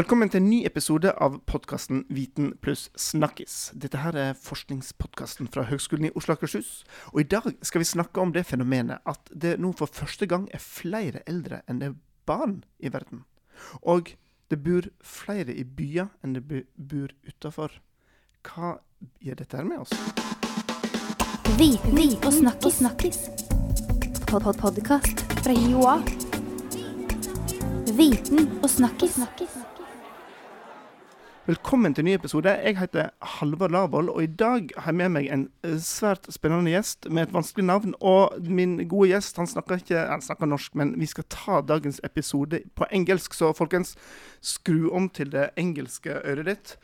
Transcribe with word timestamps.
Velkommen 0.00 0.30
til 0.32 0.40
en 0.40 0.46
ny 0.48 0.58
episode 0.64 1.10
av 1.20 1.34
podkasten 1.50 2.06
Viten 2.08 2.54
pluss 2.64 2.86
snakkis. 2.96 3.56
Dette 3.76 4.00
her 4.00 4.16
er 4.16 4.38
forskningspodkasten 4.40 5.50
fra 5.52 5.66
Høgskolen 5.68 6.06
i 6.08 6.10
Oslo 6.16 6.32
og 6.32 6.38
Akershus. 6.38 6.70
Og 7.10 7.18
i 7.20 7.26
dag 7.28 7.50
skal 7.60 7.82
vi 7.82 7.88
snakke 7.90 8.22
om 8.22 8.30
det 8.32 8.46
fenomenet 8.48 9.04
at 9.04 9.28
det 9.28 9.58
nå 9.60 9.74
for 9.76 9.92
første 9.92 10.24
gang 10.30 10.46
er 10.56 10.62
flere 10.64 11.20
eldre 11.28 11.58
enn 11.68 11.82
det 11.82 11.90
er 11.90 11.98
barn 12.24 12.62
i 12.80 12.88
verden. 12.94 13.26
Og 13.82 14.14
det 14.48 14.62
bor 14.64 14.88
flere 15.04 15.52
i 15.52 15.66
byer 15.68 16.08
enn 16.24 16.38
det 16.38 16.46
bor 16.48 17.12
utafor. 17.28 17.76
Hva 18.40 18.78
gjør 19.20 19.42
dette 19.42 19.60
her 19.60 19.68
med 19.68 19.84
oss? 19.84 19.92
Viten 21.60 22.16
og 22.24 22.32
snakkis. 22.38 22.80
snakkis. 22.80 23.20
Pod 24.24 24.48
-pod 24.48 24.56
Podkast 24.64 25.26
fra 25.44 25.52
Joa. 25.52 25.98
Viten 28.00 28.48
og 28.62 28.70
snakkis. 28.70 29.20
Velkommen 31.50 31.94
til 31.94 32.04
en 32.04 32.06
ny 32.06 32.12
episode. 32.14 32.50
Jeg 32.62 32.76
heter 32.78 33.08
Halvard 33.26 33.72
Lavoll, 33.74 34.08
og 34.08 34.22
i 34.22 34.26
dag 34.26 34.68
har 34.76 34.92
jeg 34.92 34.94
med 35.00 35.08
meg 35.16 35.30
en 35.34 35.40
eh, 35.66 35.80
svært 35.82 36.28
spennende 36.30 36.70
gjest 36.70 37.08
med 37.10 37.24
et 37.24 37.32
vanskelig 37.34 37.64
navn. 37.66 37.96
Og 38.06 38.36
min 38.46 38.76
gode 38.86 39.08
gjest 39.10 39.40
han 39.40 39.48
snakker 39.50 39.80
ikke 39.80 40.04
han 40.12 40.22
snakker 40.22 40.46
norsk, 40.46 40.76
men 40.78 40.92
vi 41.00 41.08
skal 41.10 41.26
ta 41.32 41.58
dagens 41.66 41.98
episode 42.06 42.60
på 42.78 42.86
engelsk, 42.94 43.34
så 43.34 43.50
folkens, 43.56 43.96
skru 44.38 44.92
om 44.94 45.08
til 45.10 45.32
det 45.32 45.48
engelske 45.58 46.20
øret 46.22 46.46
ditt. 46.52 46.76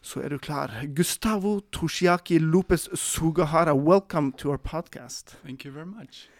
Så 0.00 0.24
er 0.24 0.32
du 0.32 0.38
klar. 0.38 0.72
Gustavo 0.96 1.58
Toshiaki 1.72 2.38
Lopez 2.38 2.88
Sugahara, 2.96 3.74
welcome 3.76 4.32
to 4.38 4.48
our 4.54 4.62
podcast. 4.72 5.36
Thank 5.44 5.66
you 5.66 5.74
very 5.74 5.90
much. 5.92 6.30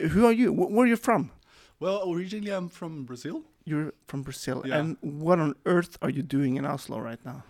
Who 0.00 0.26
are 0.26 0.34
you? 0.34 0.50
Wh- 0.50 0.72
Where 0.72 0.88
are 0.88 0.90
you 0.90 0.96
from? 0.96 1.30
Well, 1.78 2.02
originally 2.10 2.50
I'm 2.50 2.68
from 2.68 3.04
Brazil. 3.06 3.44
You're 3.66 3.92
from 4.06 4.22
Brazil. 4.22 4.62
Yeah. 4.64 4.78
And 4.78 4.96
what 5.00 5.38
on 5.38 5.54
earth 5.66 5.98
are 6.00 6.10
you 6.10 6.22
doing 6.22 6.56
in 6.56 6.64
Oslo 6.64 6.98
right 7.00 7.22
now? 7.24 7.42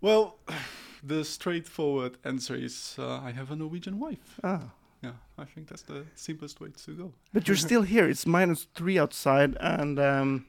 Well, 0.00 0.38
the 1.02 1.24
straightforward 1.24 2.16
answer 2.24 2.54
is 2.54 2.94
uh, 2.98 3.18
I 3.18 3.32
have 3.32 3.50
a 3.50 3.56
Norwegian 3.56 3.98
wife. 3.98 4.40
Ah. 4.42 4.70
Yeah, 5.02 5.12
I 5.36 5.44
think 5.44 5.68
that's 5.68 5.82
the 5.82 6.04
simplest 6.14 6.60
way 6.60 6.68
to 6.84 6.92
go. 6.92 7.12
But 7.32 7.46
you're 7.46 7.56
still 7.56 7.82
here. 7.94 8.08
It's 8.08 8.26
minus 8.26 8.66
three 8.74 8.98
outside 8.98 9.56
and 9.60 9.98
um, 9.98 10.46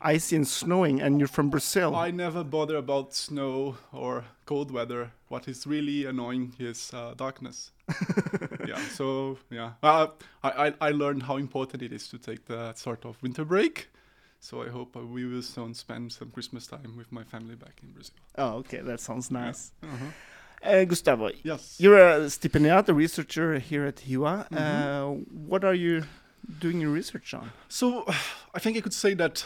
icy 0.00 0.36
and 0.36 0.46
snowing, 0.46 1.00
and 1.00 1.18
you're 1.18 1.28
from 1.28 1.50
Brazil. 1.50 1.94
I 1.94 2.10
never 2.10 2.44
bother 2.44 2.76
about 2.76 3.14
snow 3.14 3.76
or 3.92 4.24
cold 4.44 4.70
weather. 4.70 5.12
What 5.28 5.48
is 5.48 5.66
really 5.66 6.04
annoying 6.04 6.54
is 6.58 6.92
uh, 6.92 7.14
darkness. 7.16 7.72
yeah, 8.66 8.78
so 8.92 9.38
yeah, 9.50 9.72
uh, 9.82 10.08
I, 10.42 10.66
I 10.66 10.74
I 10.80 10.90
learned 10.90 11.22
how 11.22 11.36
important 11.36 11.82
it 11.82 11.92
is 11.92 12.08
to 12.08 12.18
take 12.18 12.44
that 12.46 12.78
sort 12.78 13.04
of 13.04 13.22
winter 13.22 13.44
break. 13.44 13.88
So 14.40 14.62
I 14.62 14.68
hope 14.68 14.96
uh, 14.96 15.00
we 15.04 15.24
will 15.26 15.42
soon 15.42 15.74
spend 15.74 16.12
some 16.12 16.30
Christmas 16.30 16.66
time 16.66 16.96
with 16.96 17.10
my 17.12 17.24
family 17.24 17.54
back 17.56 17.80
in 17.82 17.90
Brazil. 17.92 18.14
oh, 18.36 18.58
okay, 18.58 18.78
that 18.80 19.00
sounds 19.00 19.30
nice. 19.30 19.72
Uh-huh. 19.82 20.06
Uh, 20.62 20.84
Gustavo, 20.84 21.30
Yes. 21.44 21.76
you're 21.78 21.98
a 21.98 22.20
stipendiat, 22.26 22.88
a 22.88 22.94
researcher 22.94 23.58
here 23.58 23.84
at 23.86 23.96
HiOA. 23.96 24.48
Mhm. 24.48 24.56
Uh, 24.58 25.06
what 25.48 25.64
are 25.64 25.74
you 25.74 26.02
doing 26.60 26.80
your 26.80 26.90
research 26.90 27.34
on? 27.34 27.50
So, 27.68 28.04
I 28.54 28.58
think 28.58 28.76
I 28.76 28.80
could 28.80 28.94
say 28.94 29.14
that 29.14 29.44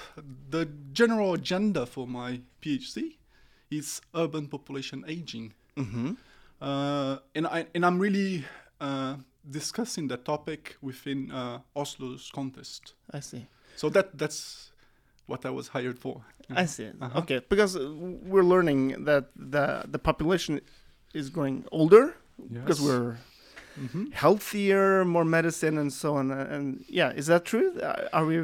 the 0.50 0.66
general 0.92 1.34
agenda 1.34 1.84
for 1.86 2.06
my 2.06 2.40
PhD 2.62 3.16
is 3.70 4.00
urban 4.14 4.48
population 4.48 5.04
aging, 5.08 5.52
Mm-hmm. 5.76 6.12
uh, 6.60 7.16
and 7.34 7.46
I 7.46 7.66
and 7.74 7.84
I'm 7.84 7.98
really 7.98 8.44
uh, 8.80 9.16
discussing 9.50 10.08
that 10.08 10.24
topic 10.24 10.76
within 10.82 11.30
uh, 11.30 11.60
Oslo's 11.74 12.30
context. 12.30 12.94
I 13.10 13.20
see. 13.20 13.46
So 13.76 13.88
that 13.90 14.16
that's 14.18 14.71
what 15.32 15.42
I 15.50 15.50
was 15.58 15.66
hired 15.76 15.98
for. 16.04 16.16
I 16.62 16.66
see. 16.66 16.88
Uh-huh. 17.00 17.20
Okay, 17.20 17.38
because 17.52 17.72
uh, 17.76 17.82
we're 18.32 18.48
learning 18.54 18.82
that 19.08 19.24
the 19.54 19.66
the 19.94 19.98
population 20.08 20.52
is 21.20 21.26
growing 21.36 21.58
older 21.78 22.04
because 22.58 22.80
we're 22.88 23.16
Mhm. 23.86 24.04
healthier, 24.24 25.04
more 25.16 25.24
medicine, 25.38 25.74
and 25.82 25.90
so 26.02 26.08
on. 26.20 26.26
uh, 26.30 26.54
And 26.56 26.64
yeah, 26.98 27.18
is 27.20 27.26
that 27.32 27.42
true? 27.52 27.68
Uh, 27.80 28.16
Are 28.16 28.26
we 28.30 28.36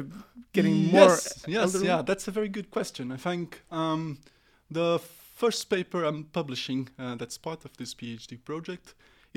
getting 0.57 0.75
more? 0.91 1.09
Yes, 1.13 1.43
yes, 1.47 1.63
elderly? 1.65 1.85
yeah. 1.91 2.01
That's 2.09 2.27
a 2.27 2.31
very 2.39 2.49
good 2.57 2.67
question. 2.77 3.11
I 3.17 3.17
think 3.27 3.47
um, 3.81 4.17
the 4.79 4.99
first 5.41 5.69
paper 5.69 5.99
I'm 6.09 6.23
publishing 6.39 6.81
uh, 6.97 7.15
that's 7.19 7.37
part 7.37 7.61
of 7.65 7.71
this 7.77 7.93
PhD 7.99 8.31
project 8.51 8.85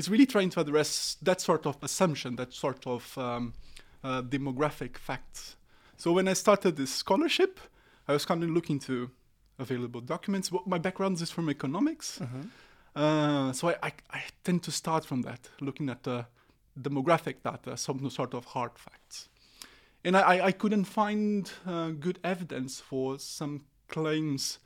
is 0.00 0.09
really 0.12 0.27
trying 0.34 0.50
to 0.54 0.60
address 0.60 1.16
that 1.27 1.41
sort 1.41 1.66
of 1.66 1.77
assumption, 1.82 2.37
that 2.37 2.53
sort 2.54 2.87
of 2.87 3.03
um, 3.19 3.53
uh, 4.04 4.22
demographic 4.37 4.97
facts. 5.09 5.56
So 6.03 6.11
when 6.11 6.27
I 6.27 6.33
started 6.33 6.75
this 6.75 6.93
scholarship, 6.93 7.61
I 8.09 8.13
was 8.13 8.25
kind 8.25 8.43
of 8.43 8.51
looking 8.51 8.81
to 8.81 9.09
available 9.61 10.01
documents. 10.01 10.51
Well, 10.51 10.65
my 10.67 10.79
background 10.79 11.21
is 11.21 11.31
from 11.31 11.49
economics. 11.49 12.21
Uh-huh. 12.21 13.01
Uh, 13.01 13.53
so 13.53 13.69
I, 13.69 13.77
I, 13.85 13.93
I 14.11 14.23
tend 14.43 14.65
to 14.65 14.73
start 14.73 15.05
from 15.05 15.23
that, 15.23 15.49
looking 15.61 15.89
at 15.89 16.03
the 16.03 16.27
demographic 16.77 17.37
data, 17.45 17.77
some 17.77 18.11
sort 18.11 18.35
of 18.35 18.47
hard 18.47 18.73
facts. 18.77 19.29
And 20.05 20.17
I, 20.17 20.23
I, 20.23 20.47
I 20.47 20.51
couldn't 20.51 20.87
find 20.87 21.49
uh, 21.65 21.91
good 21.91 22.19
evidence 22.25 22.81
for 22.81 23.21
some 23.21 23.63
claims 23.87 24.59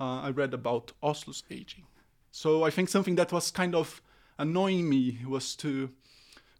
uh, 0.00 0.22
I 0.22 0.30
read 0.30 0.52
about 0.54 0.90
Oslo's 1.04 1.44
aging. 1.52 1.84
So 2.32 2.64
I 2.64 2.70
think 2.70 2.88
something 2.88 3.14
that 3.14 3.30
was 3.30 3.52
kind 3.52 3.76
of 3.76 4.02
annoying 4.40 4.88
me 4.88 5.20
was 5.24 5.54
to 5.58 5.90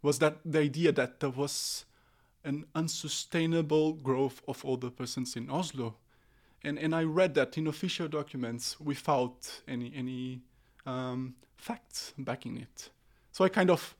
was 0.02 0.20
that 0.20 0.36
the 0.44 0.60
idea 0.60 0.92
that 0.92 1.18
there 1.18 1.30
was 1.30 1.84
an 2.44 2.64
unsustainable 2.74 3.92
growth 3.94 4.42
of 4.46 4.64
older 4.64 4.90
persons 4.90 5.36
in 5.36 5.50
Oslo. 5.50 5.94
And, 6.62 6.78
and 6.78 6.94
I 6.94 7.04
read 7.04 7.34
that 7.34 7.56
in 7.58 7.66
official 7.66 8.08
documents 8.08 8.78
without 8.80 9.62
any 9.66 9.92
any 9.96 10.40
um, 10.86 11.34
facts 11.56 12.12
backing 12.18 12.58
it. 12.58 12.90
So 13.32 13.44
I 13.44 13.48
kind 13.48 13.70
of 13.70 13.94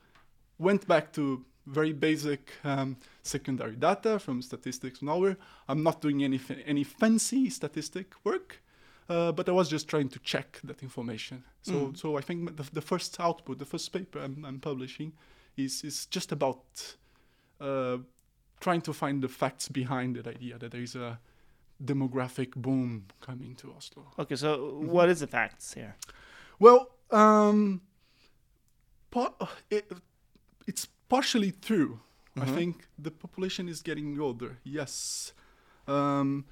went 0.59 0.87
back 0.87 1.13
to 1.13 1.45
very 1.67 1.93
basic 1.93 2.51
um, 2.65 2.97
secondary 3.23 3.77
data 3.77 4.19
from 4.19 4.43
Statistics 4.43 5.03
Norway. 5.03 5.37
I'm 5.69 5.83
not 5.83 6.01
doing 6.01 6.25
any 6.25 6.41
any 6.67 6.85
fancy 6.85 7.51
statistic 7.51 8.13
work, 8.25 8.63
uh, 9.09 9.33
but 9.33 9.49
I 9.49 9.53
was 9.53 9.71
just 9.71 9.89
trying 9.89 10.09
to 10.11 10.19
check 10.19 10.61
that 10.65 10.83
information. 10.83 11.45
So 11.63 11.73
Mm. 11.73 11.97
so 11.97 12.19
I 12.19 12.23
think 12.23 12.57
the, 12.57 12.65
the 12.73 12.81
first 12.83 13.21
output, 13.21 13.59
the 13.59 13.67
first 13.67 13.93
paper 13.93 14.19
I'm, 14.19 14.45
I'm 14.45 14.61
publishing, 14.61 15.13
is 15.57 15.85
is 15.85 16.07
just 16.11 16.33
about 16.33 16.97
uh, 17.61 17.99
trying 18.61 18.81
to 18.83 18.93
find 18.93 19.23
the 19.23 19.29
facts 19.29 19.69
behind 19.69 20.17
that 20.17 20.27
idea 20.27 20.59
that 20.59 20.71
there 20.73 20.83
is 20.83 20.95
a 20.95 21.19
demographic 21.83 22.55
boom 22.55 23.07
coming 23.21 23.55
to 23.57 23.73
Oslo. 23.77 24.05
Okay, 24.19 24.37
so 24.37 24.79
what 24.81 25.09
is 25.09 25.21
the 25.21 25.27
facts 25.27 25.75
here? 25.75 25.97
Well, 26.59 26.91
um, 27.11 27.81
it, 29.71 29.91
it's 30.67 30.87
partially 31.09 31.53
true. 31.53 32.01
I 32.37 32.45
Mhm. 32.45 32.55
think 32.55 32.87
the 32.99 33.11
population 33.11 33.69
is 33.69 33.83
getting 33.83 34.21
older. 34.21 34.59
Yes, 34.63 35.33
um, 35.89 36.45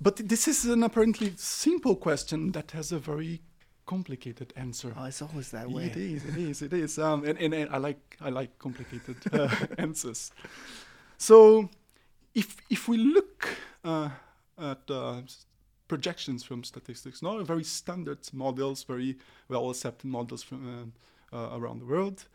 but 0.00 0.16
this 0.16 0.48
is 0.48 0.64
an 0.64 0.82
apparently 0.82 1.34
simple 1.36 1.94
question 1.96 2.52
that 2.52 2.70
has 2.70 2.90
a 2.92 2.98
very 2.98 3.42
complicated 3.86 4.52
answer. 4.56 4.94
Oh, 4.96 5.04
it's 5.04 5.20
always 5.20 5.50
that 5.50 5.68
way. 5.68 5.86
It 5.86 5.96
is. 5.96 6.24
It 6.24 6.36
is. 6.36 6.62
It 6.62 6.72
is. 6.72 6.98
Um, 6.98 7.24
and, 7.24 7.38
and, 7.38 7.52
and 7.54 7.70
I 7.70 7.78
like 7.78 8.16
I 8.20 8.30
like 8.30 8.58
complicated 8.58 9.16
uh, 9.32 9.50
answers. 9.78 10.32
So, 11.20 11.68
if 12.34 12.56
if 12.70 12.88
we 12.88 12.96
look 12.96 13.46
uh, 13.84 14.08
at 14.56 14.90
uh, 14.90 15.20
projections 15.86 16.42
from 16.42 16.64
statistics, 16.64 17.20
now 17.20 17.42
very 17.44 17.62
standard 17.62 18.20
models, 18.32 18.84
very 18.84 19.18
well 19.46 19.68
accepted 19.68 20.06
models 20.06 20.42
from 20.42 20.66
um, 20.66 20.92
uh, 21.30 21.58
around 21.58 21.80
the 21.80 21.84
world, 21.84 22.26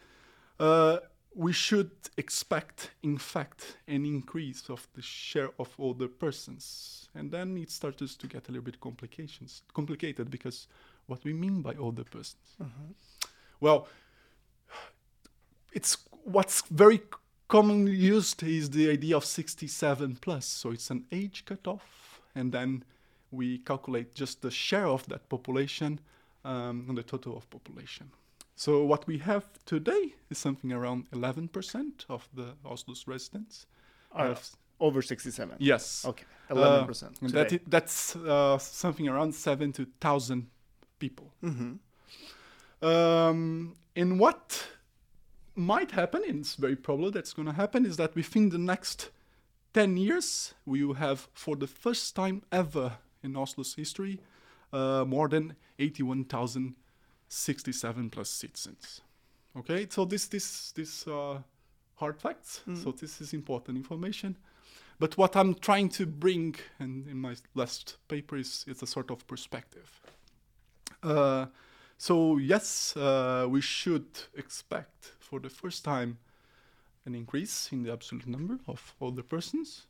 uh, 0.60 1.00
we 1.34 1.52
should 1.52 1.90
expect, 2.18 2.92
in 3.02 3.18
fact, 3.18 3.78
an 3.88 4.06
increase 4.06 4.70
of 4.70 4.88
the 4.94 5.02
share 5.02 5.50
of 5.58 5.74
older 5.80 6.08
persons, 6.08 7.10
and 7.16 7.32
then 7.32 7.58
it 7.58 7.72
starts 7.72 8.16
to 8.16 8.28
get 8.28 8.48
a 8.50 8.52
little 8.52 8.66
bit 8.66 8.80
complications 8.80 9.64
complicated 9.74 10.30
because 10.30 10.68
what 11.08 11.24
we 11.24 11.34
mean 11.34 11.64
by 11.64 11.74
older 11.74 12.04
persons. 12.04 12.56
Well, 13.60 13.88
it's 15.74 15.98
what's 16.24 16.62
very 16.70 17.02
commonly 17.48 17.94
used 17.96 18.44
is 18.44 18.70
the 18.70 18.90
idea 18.90 19.18
of 19.18 19.26
67 19.26 20.18
plus. 20.22 20.46
So 20.46 20.72
it's 20.72 20.90
an 20.92 21.06
age 21.12 21.44
cutoff, 21.46 22.20
and 22.36 22.52
then 22.52 22.84
we 23.32 23.60
calculate 23.60 24.14
just 24.16 24.42
the 24.42 24.52
share 24.52 24.88
of 24.88 25.06
that 25.08 25.28
population 25.30 26.00
um, 26.44 26.86
on 26.90 26.96
the 26.96 27.04
total 27.04 27.36
of 27.38 27.50
population. 27.50 28.12
So 28.56 28.84
what 28.86 29.06
we 29.08 29.18
have 29.20 29.44
today 29.66 30.14
is 30.30 30.38
something 30.38 30.72
around 30.72 31.10
11% 31.12 32.06
of 32.10 32.28
the 32.34 32.54
Oslo's 32.64 33.08
residents. 33.08 33.66
Are 34.12 34.28
have- 34.28 34.52
over 34.80 35.02
67. 35.02 35.56
yes. 35.60 36.04
Okay, 36.06 36.26
Uh, 36.50 36.56
11%. 36.56 37.22
and 37.22 37.32
today. 37.32 37.60
that's 37.68 38.16
uh, 38.16 38.58
something 38.58 39.08
around 39.08 39.34
seven 39.34 39.72
to 39.74 39.86
thousand 40.02 40.48
people. 41.00 41.32
Mhm. 41.44 41.80
Um, 42.82 43.76
and 43.96 44.20
what 44.20 44.68
might 45.56 45.92
happen, 45.92 46.24
and 46.28 46.40
it's 46.40 46.56
very 46.56 46.76
probable 46.76 47.12
that's 47.12 47.34
going 47.34 47.48
to 47.48 47.54
happen, 47.54 47.86
is 47.86 47.98
that 47.98 48.16
within 48.16 48.50
the 48.50 48.58
next 48.58 49.12
10 49.74 49.98
years, 49.98 50.56
we 50.66 50.84
will 50.84 50.96
have, 50.96 51.28
for 51.34 51.56
the 51.56 51.68
first 51.68 52.16
time 52.16 52.42
ever 52.52 52.94
in 53.24 53.34
Oslo's 53.34 53.76
history, 53.76 54.20
uh, 54.74 55.06
more 55.06 55.28
than 55.28 55.56
81,067 55.80 58.10
plus 58.10 58.30
citizens. 58.30 59.02
Okay, 59.58 59.88
so 59.90 60.04
this 60.04 60.28
this 60.28 60.74
this 60.74 61.08
uh, 61.08 61.40
hard 61.96 62.20
facts. 62.20 62.62
So 62.84 62.92
this 62.92 63.22
is 63.22 63.34
important 63.34 63.78
information. 63.78 64.36
But 65.00 65.18
what 65.18 65.36
I'm 65.36 65.56
trying 65.56 65.90
to 65.90 66.06
bring 66.06 66.56
in, 66.80 67.06
in 67.10 67.18
my 67.18 67.36
last 67.54 67.98
paper 68.08 68.38
is, 68.38 68.64
is 68.68 68.82
a 68.82 68.88
sort 68.88 69.12
of 69.12 69.28
perspective. 69.28 70.02
Uh, 71.04 71.48
so 71.98 72.38
yes, 72.38 72.96
uh, 72.96 73.46
we 73.50 73.62
should 73.62 74.08
expect 74.36 75.12
for 75.26 75.40
the 75.40 75.50
first 75.50 75.84
time 75.84 76.18
an 77.06 77.16
increase 77.16 77.70
in 77.72 77.84
the 77.84 77.92
absolute 77.92 78.28
number 78.28 78.58
of 78.68 78.96
older 79.02 79.24
persons. 79.24 79.88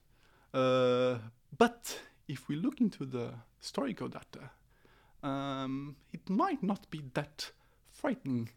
Uh, 0.54 1.18
but 1.58 2.00
if 2.28 2.48
we 2.48 2.56
look 2.56 2.82
into 2.82 3.06
the 3.06 3.34
historical 3.60 4.08
data, 4.08 4.50
um, 5.24 5.96
it 6.14 6.30
might 6.30 6.62
not 6.62 6.90
be 6.90 7.02
that 7.14 7.52
frightening 7.92 8.50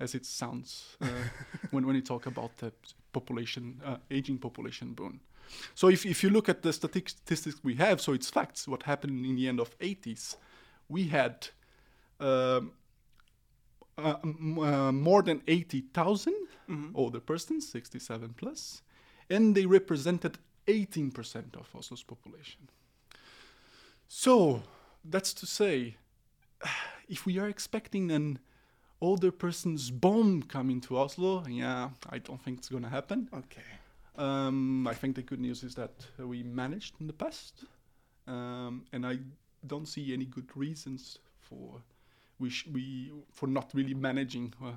as 0.00 0.14
it 0.14 0.24
sounds 0.24 0.96
uh, 1.00 1.06
when, 1.70 1.86
when 1.86 1.96
you 1.96 2.02
talk 2.02 2.26
about 2.26 2.56
the 2.58 2.72
population, 3.12 3.80
uh, 3.84 3.96
aging 4.10 4.38
population 4.38 4.92
boom. 4.92 5.20
So 5.74 5.88
if, 5.88 6.04
if 6.04 6.22
you 6.22 6.30
look 6.30 6.48
at 6.48 6.62
the 6.62 6.72
statistics 6.72 7.60
we 7.62 7.74
have, 7.76 8.00
so 8.00 8.12
it's 8.12 8.28
facts, 8.30 8.68
what 8.68 8.82
happened 8.82 9.24
in 9.24 9.36
the 9.36 9.48
end 9.48 9.60
of 9.60 9.78
80s, 9.78 10.36
we 10.88 11.08
had 11.08 11.48
um, 12.20 12.72
uh, 13.98 14.14
uh, 14.22 14.92
more 14.92 15.22
than 15.22 15.42
80,000 15.48 16.34
older 16.94 17.20
persons, 17.20 17.68
67 17.68 18.34
plus, 18.36 18.82
and 19.28 19.54
they 19.54 19.66
represented 19.66 20.38
18% 20.66 21.56
of 21.56 21.68
Oslo's 21.74 22.02
population. 22.02 22.68
So 24.06 24.62
that's 25.04 25.32
to 25.34 25.46
say, 25.46 25.96
if 27.08 27.26
we 27.26 27.38
are 27.38 27.48
expecting 27.48 28.10
an 28.10 28.38
older 29.00 29.32
person's 29.32 29.90
bomb 29.90 30.42
coming 30.42 30.80
to 30.82 30.98
Oslo, 30.98 31.44
yeah, 31.48 31.90
I 32.08 32.18
don't 32.18 32.42
think 32.42 32.58
it's 32.58 32.68
gonna 32.68 32.88
happen. 32.88 33.28
Okay. 33.34 33.62
Um, 34.16 34.86
I 34.86 34.94
think 34.94 35.16
the 35.16 35.22
good 35.22 35.40
news 35.40 35.62
is 35.62 35.74
that 35.76 35.92
we 36.18 36.42
managed 36.42 36.94
in 37.00 37.06
the 37.06 37.12
past, 37.12 37.64
um, 38.26 38.84
and 38.92 39.06
I 39.06 39.18
don't 39.66 39.86
see 39.86 40.12
any 40.12 40.24
good 40.24 40.56
reasons 40.56 41.18
for 41.40 41.82
we 42.38 42.50
sh- 42.50 42.66
we 42.72 43.12
for 43.32 43.46
not 43.46 43.70
really 43.74 43.94
managing 43.94 44.54
uh, 44.62 44.72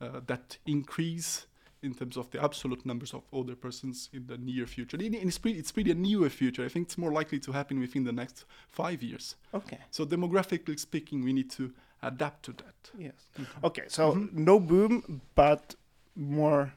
uh, 0.00 0.20
that 0.26 0.58
increase 0.66 1.46
in 1.82 1.94
terms 1.94 2.16
of 2.16 2.30
the 2.30 2.42
absolute 2.42 2.84
numbers 2.84 3.14
of 3.14 3.22
older 3.32 3.56
persons 3.56 4.10
in 4.12 4.26
the 4.26 4.36
near 4.36 4.66
future. 4.66 4.98
It's 5.00 5.38
pretty, 5.38 5.58
it's 5.58 5.72
pretty 5.72 5.90
a 5.90 5.94
newer 5.94 6.28
future. 6.28 6.64
I 6.64 6.68
think 6.68 6.88
it's 6.88 6.98
more 6.98 7.12
likely 7.12 7.40
to 7.40 7.52
happen 7.52 7.80
within 7.80 8.04
the 8.04 8.12
next 8.12 8.44
five 8.68 9.02
years. 9.02 9.36
Okay. 9.54 9.78
So 9.90 10.04
demographically 10.04 10.78
speaking, 10.78 11.24
we 11.24 11.32
need 11.32 11.50
to 11.52 11.72
adapt 12.02 12.44
to 12.44 12.52
that. 12.52 12.90
Yes. 12.98 13.28
Okay. 13.64 13.84
So 13.88 14.28
no 14.32 14.60
boom, 14.60 15.22
but 15.34 15.74
more 16.14 16.72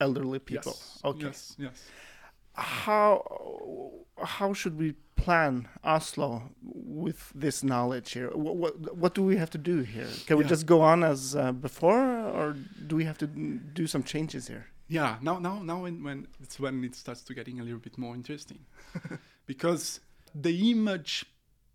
elderly 0.00 0.38
people. 0.38 0.72
Yes. 0.76 1.00
Okay. 1.04 1.26
Yes. 1.26 1.56
Yes. 1.58 1.84
How 2.60 3.24
how 4.22 4.52
should 4.52 4.76
we 4.78 4.92
plan 5.16 5.66
Oslo 5.82 6.50
with 6.62 7.32
this 7.34 7.62
knowledge 7.62 8.12
here? 8.12 8.30
What 8.34 8.56
what, 8.56 8.96
what 8.96 9.14
do 9.14 9.22
we 9.22 9.36
have 9.36 9.50
to 9.50 9.58
do 9.58 9.80
here? 9.80 10.08
Can 10.26 10.36
we 10.38 10.44
just 10.44 10.66
go 10.66 10.82
on 10.82 11.02
as 11.02 11.34
uh, 11.34 11.52
before, 11.52 12.00
or 12.00 12.56
do 12.86 12.96
we 12.96 13.04
have 13.04 13.18
to 13.18 13.26
do 13.26 13.86
some 13.86 14.02
changes 14.02 14.48
here? 14.48 14.66
Yeah, 14.88 15.16
now 15.22 15.38
now 15.38 15.62
now 15.62 15.82
when, 15.82 16.02
when 16.04 16.26
it's 16.42 16.60
when 16.60 16.84
it 16.84 16.94
starts 16.94 17.22
to 17.22 17.34
getting 17.34 17.60
a 17.60 17.62
little 17.64 17.78
bit 17.78 17.96
more 17.98 18.14
interesting. 18.14 18.58
because 19.46 20.00
the 20.34 20.70
image 20.70 21.24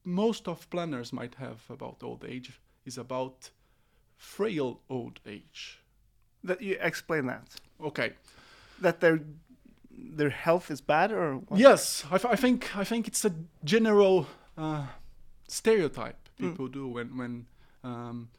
most 0.03 0.47
of 0.47 0.69
planners 0.69 1.11
might 1.11 1.35
have 1.35 1.63
about 1.69 2.03
old 2.03 2.23
age 2.27 2.59
is 2.85 2.97
about 2.97 3.49
frail 4.17 4.81
old 4.89 5.19
age. 5.25 5.81
That 6.43 6.61
you 6.61 6.77
explain 6.79 7.25
that 7.25 7.47
Okay. 7.81 8.13
that 8.81 8.99
their 8.99 9.19
their 9.97 10.29
health 10.29 10.71
is 10.71 10.81
bad, 10.81 11.11
or 11.11 11.35
what? 11.35 11.59
Yes, 11.59 12.05
I, 12.11 12.15
I 12.15 12.35
think 12.35 12.75
I 12.75 12.83
think 12.83 13.07
it's 13.07 13.25
a 13.25 13.33
general 13.63 14.27
uh, 14.57 14.85
stereotype 15.47 16.17
people 16.37 16.67
do 16.67 16.87
when 16.87 17.17
when 17.17 17.45
um, 17.83 18.29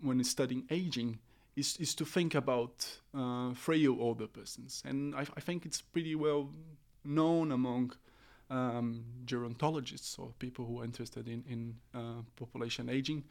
when 0.00 0.22
studying 0.24 0.64
aging 0.70 1.18
is 1.56 1.76
is 1.78 1.94
to 1.94 2.04
think 2.04 2.34
about 2.34 3.00
uh, 3.14 3.54
frail 3.54 3.96
older 4.00 4.26
persons, 4.26 4.82
and 4.86 5.14
I, 5.14 5.20
I 5.20 5.40
think 5.40 5.66
it's 5.66 5.80
pretty 5.80 6.14
well 6.14 6.50
known 7.04 7.52
among 7.52 7.92
um, 8.50 9.04
gerontologists 9.24 10.18
or 10.18 10.32
people 10.38 10.64
who 10.64 10.80
are 10.80 10.84
interested 10.84 11.28
in 11.28 11.44
in 11.48 11.74
uh, 11.94 12.22
population 12.36 12.88
aging 12.88 13.24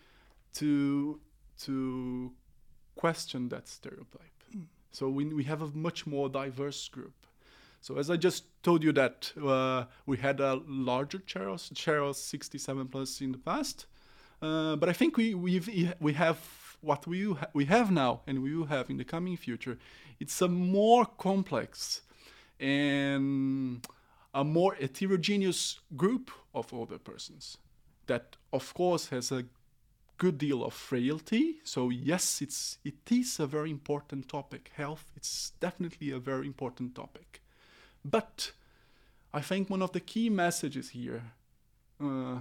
to 0.53 1.19
to 1.65 2.31
question 2.95 3.49
that 3.49 3.67
stereotype. 3.67 4.31
So 4.91 5.09
we, 5.09 5.25
we 5.25 5.45
have 5.45 5.61
a 5.61 5.67
much 5.67 6.05
more 6.05 6.27
diverse 6.27 6.89
group. 6.89 7.13
So 7.81 7.97
as 7.97 8.11
I 8.11 8.15
just 8.15 8.43
told 8.61 8.83
you 8.83 8.91
that 8.93 9.33
uh, 9.43 9.85
we 10.05 10.17
had 10.17 10.39
a 10.39 10.61
larger 10.67 11.21
share 11.25 11.49
of, 11.49 12.15
67 12.15 12.87
plus 12.87 13.21
in 13.21 13.31
the 13.31 13.39
past, 13.39 13.87
uh, 14.41 14.75
but 14.75 14.87
I 14.87 14.93
think 14.93 15.17
we 15.17 15.33
we've, 15.33 15.95
we 15.99 16.13
have 16.13 16.37
what 16.81 17.07
we 17.07 17.33
ha- 17.33 17.49
we 17.53 17.65
have 17.65 17.91
now 17.91 18.21
and 18.27 18.43
we 18.43 18.55
will 18.55 18.67
have 18.67 18.89
in 18.91 18.97
the 18.97 19.03
coming 19.03 19.35
future. 19.35 19.79
It's 20.19 20.39
a 20.41 20.47
more 20.47 21.05
complex 21.05 22.01
and 22.59 23.85
a 24.33 24.43
more 24.43 24.75
heterogeneous 24.75 25.79
group 25.97 26.29
of 26.53 26.71
older 26.73 26.99
persons 26.99 27.57
that, 28.05 28.37
of 28.53 28.73
course, 28.75 29.07
has 29.09 29.31
a 29.31 29.45
good 30.19 30.37
deal 30.37 30.63
of 30.63 30.73
frailty. 30.75 31.57
So 31.63 31.89
yes, 31.89 32.41
it's 32.43 32.77
it 32.83 33.11
is 33.11 33.39
a 33.39 33.47
very 33.47 33.71
important 33.71 34.29
topic. 34.29 34.71
Health, 34.75 35.05
it's 35.15 35.53
definitely 35.59 36.11
a 36.11 36.19
very 36.19 36.45
important 36.45 36.93
topic. 36.93 37.40
But 38.03 38.51
I 39.33 39.41
think 39.41 39.69
one 39.69 39.81
of 39.81 39.91
the 39.91 39.99
key 39.99 40.29
messages 40.29 40.89
here 40.89 41.23
uh, 42.03 42.39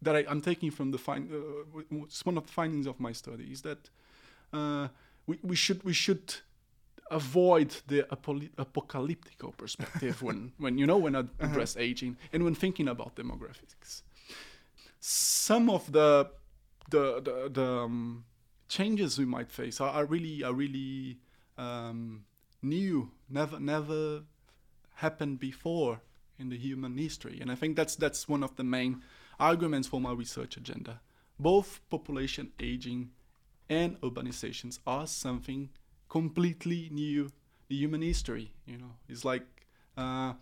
that 0.00 0.16
I, 0.16 0.24
I'm 0.28 0.40
taking 0.40 0.70
from 0.70 0.90
the 0.90 0.98
fin- 0.98 1.28
uh, 1.30 1.64
w- 1.70 1.86
w- 1.90 2.04
it's 2.04 2.24
one 2.24 2.36
of 2.38 2.46
the 2.46 2.52
findings 2.52 2.86
of 2.86 2.98
my 3.00 3.12
study 3.12 3.44
is 3.52 3.62
that 3.62 3.90
uh, 4.52 4.88
we, 5.26 5.38
we 5.42 5.56
should 5.56 5.82
we 5.84 5.92
should 5.92 6.34
avoid 7.10 7.76
the 7.88 8.06
apocalyptic 8.58 9.38
perspective 9.56 10.22
when, 10.22 10.52
when 10.58 10.78
you 10.78 10.86
know 10.86 10.96
when 10.96 11.14
I 11.14 11.24
address 11.40 11.76
aging 11.76 12.16
and 12.32 12.42
when 12.44 12.54
thinking 12.54 12.88
about 12.88 13.16
demographics. 13.16 14.02
Some 15.00 15.68
of 15.68 15.90
the 15.92 16.30
the 16.90 17.20
the, 17.20 17.50
the 17.52 17.66
um, 17.66 18.24
changes 18.68 19.18
we 19.18 19.24
might 19.26 19.50
face 19.50 19.80
are, 19.80 19.90
are 19.90 20.04
really 20.06 20.42
are 20.42 20.54
really 20.54 21.18
um, 21.58 22.24
new, 22.62 23.10
never 23.32 23.58
never 23.58 24.22
happened 24.96 25.40
before 25.40 26.00
in 26.38 26.48
the 26.48 26.56
human 26.56 26.96
history, 26.96 27.38
and 27.40 27.50
I 27.50 27.54
think 27.54 27.76
that's 27.76 27.96
that's 27.96 28.28
one 28.28 28.42
of 28.42 28.56
the 28.56 28.64
main 28.64 29.02
arguments 29.40 29.88
for 29.88 30.00
my 30.00 30.12
research 30.12 30.56
agenda. 30.56 31.00
Both 31.38 31.80
population 31.90 32.52
aging 32.60 33.10
and 33.68 34.00
urbanizations 34.00 34.78
are 34.86 35.06
something 35.06 35.70
completely 36.08 36.88
new 36.92 37.32
in 37.70 37.76
human 37.76 38.02
history. 38.02 38.52
You 38.66 38.78
know, 38.78 38.94
it's 39.08 39.24
like. 39.24 39.44
Uh, 39.96 40.34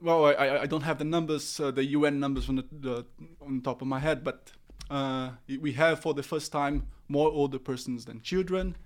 well, 0.00 0.24
I, 0.24 0.32
I, 0.32 0.62
I 0.62 0.66
don't 0.66 0.82
have 0.82 0.98
the 0.98 1.04
numbers, 1.04 1.60
uh, 1.60 1.70
the 1.70 1.84
UN 1.84 2.18
numbers 2.18 2.48
on 2.48 2.56
the, 2.56 2.64
the 2.72 3.06
on 3.42 3.60
top 3.60 3.82
of 3.82 3.88
my 3.88 3.98
head, 3.98 4.24
but 4.24 4.50
uh, 4.90 5.30
we 5.60 5.72
have 5.72 6.00
for 6.00 6.14
the 6.14 6.22
first 6.22 6.52
time 6.52 6.86
more 7.08 7.30
older 7.30 7.58
persons 7.58 8.04
than 8.04 8.20
children, 8.20 8.76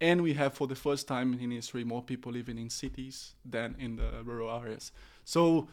and 0.00 0.22
we 0.22 0.34
have 0.34 0.54
for 0.54 0.66
the 0.66 0.74
first 0.74 1.08
time 1.08 1.34
in 1.34 1.50
history 1.50 1.84
more 1.84 2.02
people 2.02 2.32
living 2.32 2.58
in 2.58 2.70
cities 2.70 3.34
than 3.44 3.74
in 3.78 3.96
the 3.96 4.22
rural 4.24 4.50
areas. 4.60 4.92
So, 5.24 5.68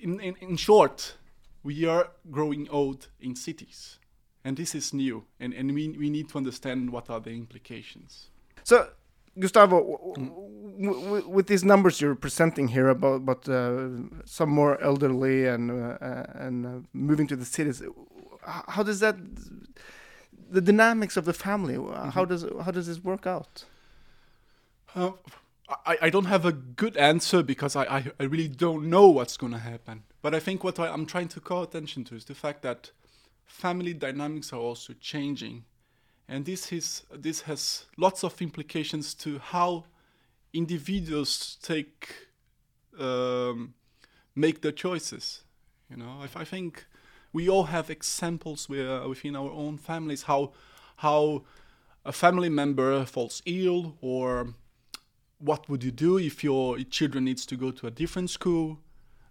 in, 0.00 0.20
in, 0.20 0.36
in 0.40 0.56
short, 0.56 1.16
we 1.62 1.84
are 1.86 2.10
growing 2.30 2.68
old 2.70 3.08
in 3.20 3.36
cities, 3.36 3.98
and 4.44 4.56
this 4.56 4.74
is 4.74 4.92
new, 4.92 5.24
and, 5.38 5.52
and 5.54 5.72
we, 5.74 5.90
we 5.90 6.10
need 6.10 6.28
to 6.30 6.38
understand 6.38 6.90
what 6.90 7.08
are 7.10 7.20
the 7.20 7.30
implications. 7.30 8.30
So, 8.64 8.88
Gustavo, 9.38 10.14
w- 10.16 11.28
with 11.28 11.46
these 11.46 11.64
numbers 11.64 12.00
you're 12.00 12.14
presenting 12.14 12.68
here 12.68 12.88
about 12.88 13.16
about 13.16 13.48
uh, 13.48 13.88
some 14.26 14.50
more 14.50 14.80
elderly 14.82 15.46
and 15.46 15.70
uh, 15.70 15.96
and 16.34 16.66
uh, 16.66 16.70
moving 16.92 17.26
to 17.28 17.36
the 17.36 17.44
cities, 17.46 17.82
how 18.68 18.82
does 18.82 19.00
that 19.00 19.16
the 20.52 20.60
dynamics 20.60 21.16
of 21.16 21.24
the 21.24 21.32
family? 21.32 21.76
uh, 21.76 22.10
How 22.10 22.24
does 22.24 22.44
how 22.64 22.70
does 22.70 22.86
this 22.86 23.02
work 23.02 23.26
out? 23.26 23.64
Uh, 24.94 25.12
I, 25.86 25.96
I 26.02 26.10
don't 26.10 26.26
have 26.26 26.44
a 26.44 26.52
good 26.52 26.96
answer 26.96 27.42
because 27.42 27.76
I, 27.76 27.84
I, 27.84 28.12
I 28.20 28.24
really 28.24 28.48
don't 28.48 28.90
know 28.90 29.08
what's 29.08 29.36
going 29.36 29.52
to 29.52 29.58
happen. 29.58 30.02
But 30.20 30.34
I 30.34 30.40
think 30.40 30.64
what 30.64 30.78
I, 30.78 30.88
I'm 30.88 31.06
trying 31.06 31.28
to 31.28 31.40
call 31.40 31.62
attention 31.62 32.04
to 32.04 32.14
is 32.14 32.24
the 32.26 32.34
fact 32.34 32.62
that 32.62 32.90
family 33.44 33.94
dynamics 33.94 34.52
are 34.52 34.60
also 34.60 34.92
changing. 35.00 35.64
And 36.28 36.44
this, 36.44 36.72
is, 36.72 37.02
this 37.10 37.42
has 37.42 37.86
lots 37.96 38.22
of 38.24 38.40
implications 38.40 39.14
to 39.14 39.38
how 39.38 39.84
individuals 40.52 41.58
take, 41.62 42.14
um, 42.98 43.74
make 44.34 44.60
their 44.60 44.72
choices. 44.72 45.44
You 45.90 45.96
know, 45.96 46.20
I, 46.20 46.40
I 46.40 46.44
think 46.44 46.86
we 47.32 47.48
all 47.48 47.64
have 47.64 47.90
examples 47.90 48.68
where, 48.68 49.08
within 49.08 49.36
our 49.36 49.50
own 49.50 49.78
families 49.78 50.22
how 50.22 50.52
how 50.96 51.42
a 52.04 52.12
family 52.12 52.48
member 52.48 53.04
falls 53.04 53.42
ill 53.46 53.96
or 54.00 54.54
what 55.38 55.68
would 55.68 55.82
you 55.82 55.90
do 55.90 56.18
if 56.18 56.44
your 56.44 56.78
children 56.84 57.24
needs 57.24 57.44
to 57.46 57.56
go 57.56 57.70
to 57.72 57.86
a 57.86 57.90
different 57.90 58.30
school. 58.30 58.78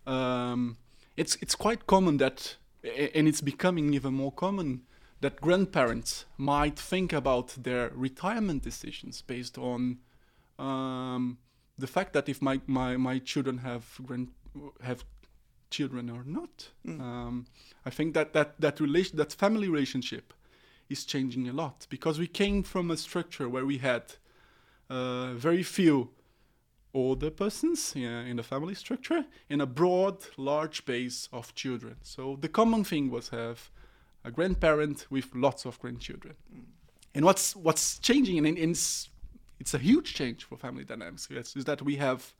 Um, 0.06 0.78
it's 1.16 1.36
it's 1.42 1.56
quite 1.56 1.88
common 1.88 2.18
that 2.18 2.58
and 2.84 3.28
it's 3.28 3.42
becoming 3.42 3.94
even 3.94 4.14
more 4.14 4.32
common 4.32 4.82
that 5.22 5.40
grandparents 5.40 6.26
might 6.38 6.78
think 6.78 7.14
about 7.14 7.56
their 7.64 7.92
retirement 7.94 8.64
decisions 8.64 9.22
based 9.22 9.58
on 9.58 10.00
um, 10.58 11.38
the 11.78 11.88
fact 11.88 12.14
that 12.14 12.28
if 12.28 12.42
my, 12.42 12.60
my, 12.66 12.98
my 12.98 13.20
children 13.20 13.60
have 13.60 14.00
grand, 14.04 14.30
have 14.82 15.06
children 15.72 16.10
or 16.10 16.24
not. 16.24 16.70
Um, 16.86 17.46
I 17.86 17.90
think 17.90 18.14
that 18.14 18.34
that 18.34 18.60
that 18.60 18.80
relation 18.80 19.18
that 19.18 19.34
family 19.34 19.68
relationship 19.68 20.34
is 20.90 21.06
changing 21.06 21.48
a 21.50 21.54
lot 21.54 21.88
because 21.90 22.20
we 22.20 22.28
came 22.28 22.64
from 22.64 22.92
a 22.92 22.98
structure 22.98 23.50
where 23.50 23.66
we 23.66 23.78
had 23.78 24.04
uh, 24.90 25.34
very 25.34 25.64
few 25.64 26.10
older 26.94 27.32
persons 27.32 27.96
in 27.96 28.36
the 28.36 28.44
family 28.44 28.76
structure 28.76 29.26
and 29.50 29.62
a 29.62 29.66
broad, 29.66 30.18
large 30.38 30.86
base 30.86 31.30
of 31.32 31.56
children. 31.56 31.96
So 32.04 32.38
the 32.42 32.50
common 32.50 32.84
thing 32.84 33.10
was 33.10 33.30
have 33.30 33.70
a 34.24 34.32
grandparent 34.32 35.08
with 35.10 35.34
lots 35.34 35.66
of 35.66 35.80
grandchildren. 35.80 36.36
And 37.16 37.26
what's 37.26 37.56
what's 37.56 38.00
changing, 38.00 38.38
and, 38.38 38.48
and 38.48 38.72
it's, 38.72 39.10
it's 39.60 39.74
a 39.74 39.78
huge 39.78 40.14
change 40.14 40.44
for 40.44 40.58
family 40.58 40.84
dynamics, 40.84 41.28
yes, 41.32 41.56
is 41.56 41.66
that 41.66 41.82
we 41.82 41.96
have 41.96 42.34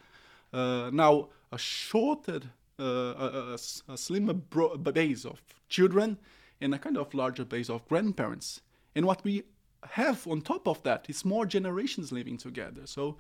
uh, 0.54 0.90
now 0.94 1.30
a 1.52 1.58
shorter, 1.58 2.42
a, 2.84 3.16
a- 3.26 3.52
a 3.52 3.54
s- 3.54 3.84
a 3.88 3.98
slimmer 3.98 4.34
bro- 4.34 4.78
base 4.78 5.26
of 5.26 5.42
children 5.70 6.18
and 6.62 6.74
a 6.74 6.78
kind 6.78 6.98
of 6.98 7.14
larger 7.14 7.46
base 7.46 7.70
of 7.70 7.88
grandparents. 7.88 8.62
And 8.96 9.06
what 9.06 9.24
we 9.24 9.44
have 9.92 10.28
on 10.28 10.42
top 10.42 10.68
of 10.68 10.82
that 10.84 11.10
is 11.10 11.26
more 11.26 11.46
generations 11.46 12.12
living 12.12 12.38
together. 12.38 12.82
So 12.86 13.18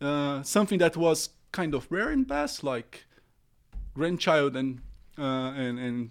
uh, 0.00 0.42
something 0.42 0.78
that 0.78 0.96
was 0.96 1.30
kind 1.52 1.74
of 1.74 1.86
rare 1.90 2.12
in 2.12 2.24
past, 2.24 2.62
like 2.62 3.06
grandchild 3.94 4.56
and 4.56 4.80
uh, 5.18 5.52
and, 5.56 5.78
and 5.78 6.10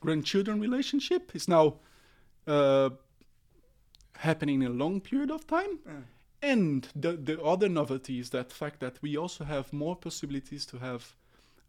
grandchildren 0.00 0.60
relationship, 0.60 1.34
is 1.34 1.48
now 1.48 1.74
uh, 2.46 2.90
happening 4.18 4.62
in 4.62 4.68
a 4.68 4.74
long 4.74 5.00
period 5.00 5.30
of 5.30 5.46
time. 5.46 5.78
And 6.40 6.88
the, 6.94 7.12
the 7.12 7.42
other 7.42 7.68
novelty 7.68 8.20
is 8.20 8.30
that 8.30 8.52
fact 8.52 8.78
that 8.80 9.02
we 9.02 9.16
also 9.16 9.44
have 9.44 9.72
more 9.72 9.96
possibilities 9.96 10.66
to 10.66 10.78
have 10.78 11.14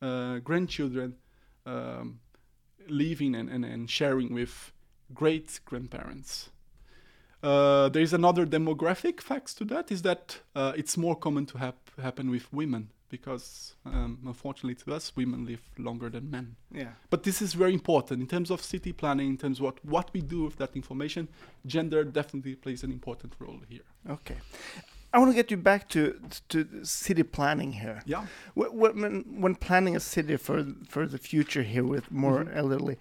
grandchildren 0.01 1.15
um, 1.65 2.19
living 2.87 3.35
and, 3.35 3.49
and, 3.49 3.65
and 3.65 3.89
sharing 3.89 4.33
with 4.33 4.71
great 5.13 5.59
grandparents. 5.65 6.49
Uh, 7.41 7.87
there 7.89 8.01
is 8.01 8.13
another 8.13 8.45
demographic 8.45 9.21
facts 9.21 9.53
to 9.53 9.63
that 9.65 9.91
is 9.91 10.01
that 10.01 10.39
uh, 10.55 10.73
it's 10.75 10.97
more 10.97 11.15
common 11.15 11.45
to 11.45 11.57
hap- 11.57 11.89
happen 12.01 12.29
with 12.29 12.51
women 12.51 12.89
because 13.07 13.75
um, 13.85 14.19
unfortunately 14.25 14.75
to 14.75 14.93
us 14.93 15.15
women 15.15 15.45
live 15.45 15.61
longer 15.77 16.09
than 16.09 16.29
men. 16.29 16.55
Yeah. 16.71 16.91
But 17.09 17.23
this 17.23 17.41
is 17.41 17.53
very 17.53 17.73
important 17.73 18.21
in 18.21 18.27
terms 18.27 18.51
of 18.51 18.61
city 18.61 18.91
planning, 18.91 19.29
in 19.29 19.37
terms 19.37 19.59
of 19.59 19.63
what, 19.63 19.85
what 19.85 20.13
we 20.13 20.21
do 20.21 20.43
with 20.43 20.57
that 20.57 20.75
information. 20.75 21.27
Gender 21.65 22.03
definitely 22.03 22.55
plays 22.55 22.83
an 22.83 22.91
important 22.91 23.33
role 23.39 23.61
here. 23.67 23.85
Okay. 24.09 24.37
I 25.13 25.17
want 25.19 25.31
to 25.31 25.35
get 25.35 25.49
you 25.51 25.57
back 25.57 25.89
to 25.89 26.19
to 26.49 26.65
city 26.83 27.23
planning 27.23 27.71
here. 27.73 28.01
Yeah. 28.05 28.25
Wh- 28.55 28.71
wh- 28.79 28.95
When, 28.95 29.41
when 29.41 29.55
planning 29.55 29.95
a 29.95 29.99
city 29.99 30.37
for 30.37 30.63
for 30.87 31.07
the 31.07 31.17
future 31.17 31.63
here 31.63 31.83
with 31.83 32.11
more 32.11 32.43
Mhm. 32.45 32.55
elderly, 32.55 32.97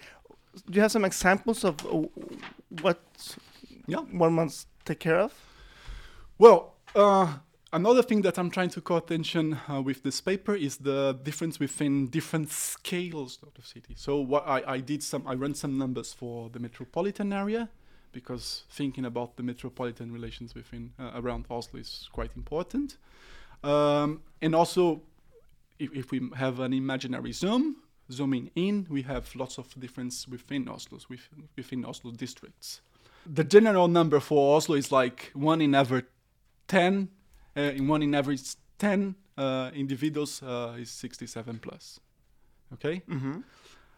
do 0.70 0.72
you 0.76 0.80
have 0.80 0.90
some 0.92 1.04
examples 1.06 1.64
of 1.64 1.74
uh, 1.86 2.08
what 2.82 2.98
Yeah. 3.86 4.00
one 4.24 4.32
must 4.34 4.66
take 4.84 4.98
care 5.00 5.20
of? 5.20 5.32
Well, 6.38 6.74
uh, 6.94 7.26
another 7.72 8.02
thing 8.02 8.22
that 8.22 8.38
I'm 8.38 8.50
trying 8.50 8.70
to 8.70 8.80
call 8.80 8.96
attention 8.98 9.58
uh, 9.68 9.82
with 9.82 10.02
this 10.02 10.20
paper 10.20 10.54
is 10.54 10.78
the 10.78 11.12
difference 11.22 11.60
within 11.60 12.08
different 12.10 12.50
scales 12.50 13.38
of 13.42 13.52
the 13.54 13.62
city. 13.62 13.94
So 13.96 14.16
what 14.20 14.44
I, 14.46 14.76
I 14.76 14.80
did 14.80 15.02
some, 15.02 15.22
I 15.26 15.34
ran 15.34 15.54
some 15.54 15.76
numbers 15.78 16.12
for 16.14 16.48
the 16.50 16.58
metropolitan 16.60 17.32
area 17.32 17.68
because 18.12 18.64
thinking 18.70 19.04
about 19.04 19.36
the 19.36 19.42
metropolitan 19.42 20.12
relations 20.12 20.54
within 20.54 20.92
uh, 20.98 21.12
around 21.14 21.46
Oslo 21.50 21.80
is 21.80 22.08
quite 22.12 22.30
important. 22.36 22.96
Um, 23.62 24.22
and 24.40 24.54
also, 24.54 25.02
if, 25.78 25.92
if 25.94 26.10
we 26.10 26.20
have 26.36 26.60
an 26.60 26.72
imaginary 26.72 27.32
zoom, 27.32 27.76
zooming 28.10 28.50
in, 28.54 28.86
we 28.88 29.02
have 29.02 29.34
lots 29.34 29.58
of 29.58 29.78
difference 29.78 30.26
within 30.28 30.66
Oslo's 30.66 31.08
within, 31.08 31.48
within 31.56 31.84
Oslo 31.84 32.10
districts. 32.12 32.80
The 33.26 33.44
general 33.44 33.88
number 33.88 34.20
for 34.20 34.56
Oslo 34.56 34.76
is 34.76 34.90
like 34.90 35.30
one 35.34 35.60
in 35.60 35.74
every 35.74 36.02
10, 36.68 37.08
uh, 37.56 37.60
in 37.60 37.88
one 37.88 38.02
in 38.02 38.14
every 38.14 38.38
10 38.78 39.14
uh, 39.36 39.70
individuals 39.74 40.42
uh, 40.42 40.76
is 40.78 40.90
67 40.90 41.58
plus. 41.58 42.00
Okay? 42.74 43.02
Mm-hmm. 43.08 43.40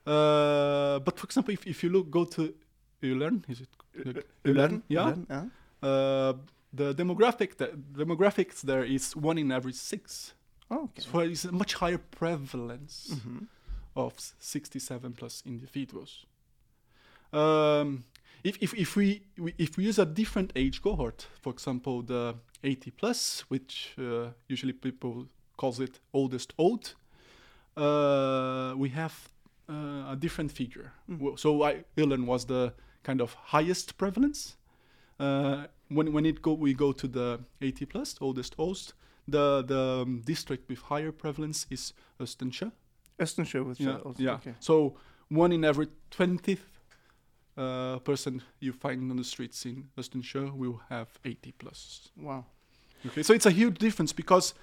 Uh, 0.06 0.98
but 1.00 1.18
for 1.18 1.24
example, 1.24 1.54
if, 1.54 1.66
if 1.66 1.82
you 1.82 1.90
look, 1.90 2.10
go 2.10 2.24
to 2.24 2.54
Ullern, 3.02 3.44
is 3.48 3.60
it? 3.60 3.68
Ullern, 4.44 4.82
yeah. 4.88 5.14
yeah. 5.28 5.44
Uh, 5.82 6.32
the 6.72 6.94
demographic, 6.94 7.56
the 7.56 7.68
demographics 7.92 8.60
there 8.62 8.84
is 8.84 9.16
one 9.16 9.38
in 9.38 9.50
every 9.52 9.72
six. 9.72 10.34
Oh, 10.70 10.84
okay. 10.84 11.02
So 11.02 11.18
it's 11.20 11.44
a 11.44 11.52
much 11.52 11.74
higher 11.74 11.98
prevalence 11.98 13.10
Mhm. 13.14 13.46
of 13.96 14.14
67 14.38 15.12
plus 15.14 15.42
individuals. 15.46 16.26
Um, 17.32 18.04
if, 18.44 18.56
if, 18.62 18.74
if, 18.74 18.96
we, 18.96 19.22
we, 19.38 19.54
if 19.58 19.76
we 19.76 19.84
use 19.84 19.98
a 19.98 20.06
different 20.06 20.52
age 20.56 20.80
cohort, 20.82 21.26
for 21.40 21.52
example, 21.52 22.02
the 22.02 22.34
80 22.64 22.90
plus, 22.92 23.40
which 23.48 23.94
uh, 23.98 24.28
usually 24.48 24.72
people 24.72 25.26
calls 25.56 25.80
it 25.80 25.98
oldest 26.12 26.52
old, 26.58 26.94
uh, 27.76 28.74
we 28.76 28.88
have 28.90 29.28
uh, 29.68 30.12
a 30.12 30.16
different 30.18 30.50
figure. 30.52 30.92
Well, 31.08 31.36
So 31.36 31.62
I, 31.62 31.84
Ullern 31.98 32.26
was 32.26 32.44
the 32.46 32.72
kind 33.02 33.20
of 33.20 33.34
highest 33.34 33.96
prevalence. 33.98 34.56
Uh, 35.18 35.66
when 35.88 36.12
when 36.12 36.26
it 36.26 36.40
go 36.42 36.52
we 36.54 36.74
go 36.74 36.92
to 36.92 37.08
the 37.08 37.40
80 37.60 37.86
plus, 37.86 38.16
oldest 38.20 38.54
old, 38.58 38.94
the 39.28 39.62
the 39.62 40.02
um, 40.02 40.22
district 40.24 40.68
with 40.68 40.78
higher 40.82 41.12
prevalence 41.12 41.66
is 41.70 41.92
Østensjø. 42.20 42.70
Østensjø 43.18 43.64
was 43.64 43.78
Yeah, 43.80 43.98
yeah. 44.18 44.34
okay. 44.34 44.54
So 44.60 44.96
one 45.28 45.52
in 45.52 45.64
every 45.64 45.88
twentieth 46.10 46.62
uh, 47.56 47.98
person 47.98 48.42
you 48.60 48.72
find 48.72 49.10
on 49.10 49.16
the 49.16 49.24
streets 49.24 49.66
in 49.66 49.90
Østensjø 49.98 50.50
will 50.54 50.80
have 50.88 51.06
80 51.24 51.52
plus. 51.58 52.12
Wow. 52.16 52.44
Okay, 53.06 53.22
so 53.22 53.32
it's 53.34 53.46
a 53.46 53.50
huge 53.50 53.78
difference 53.78 54.12
because 54.12 54.54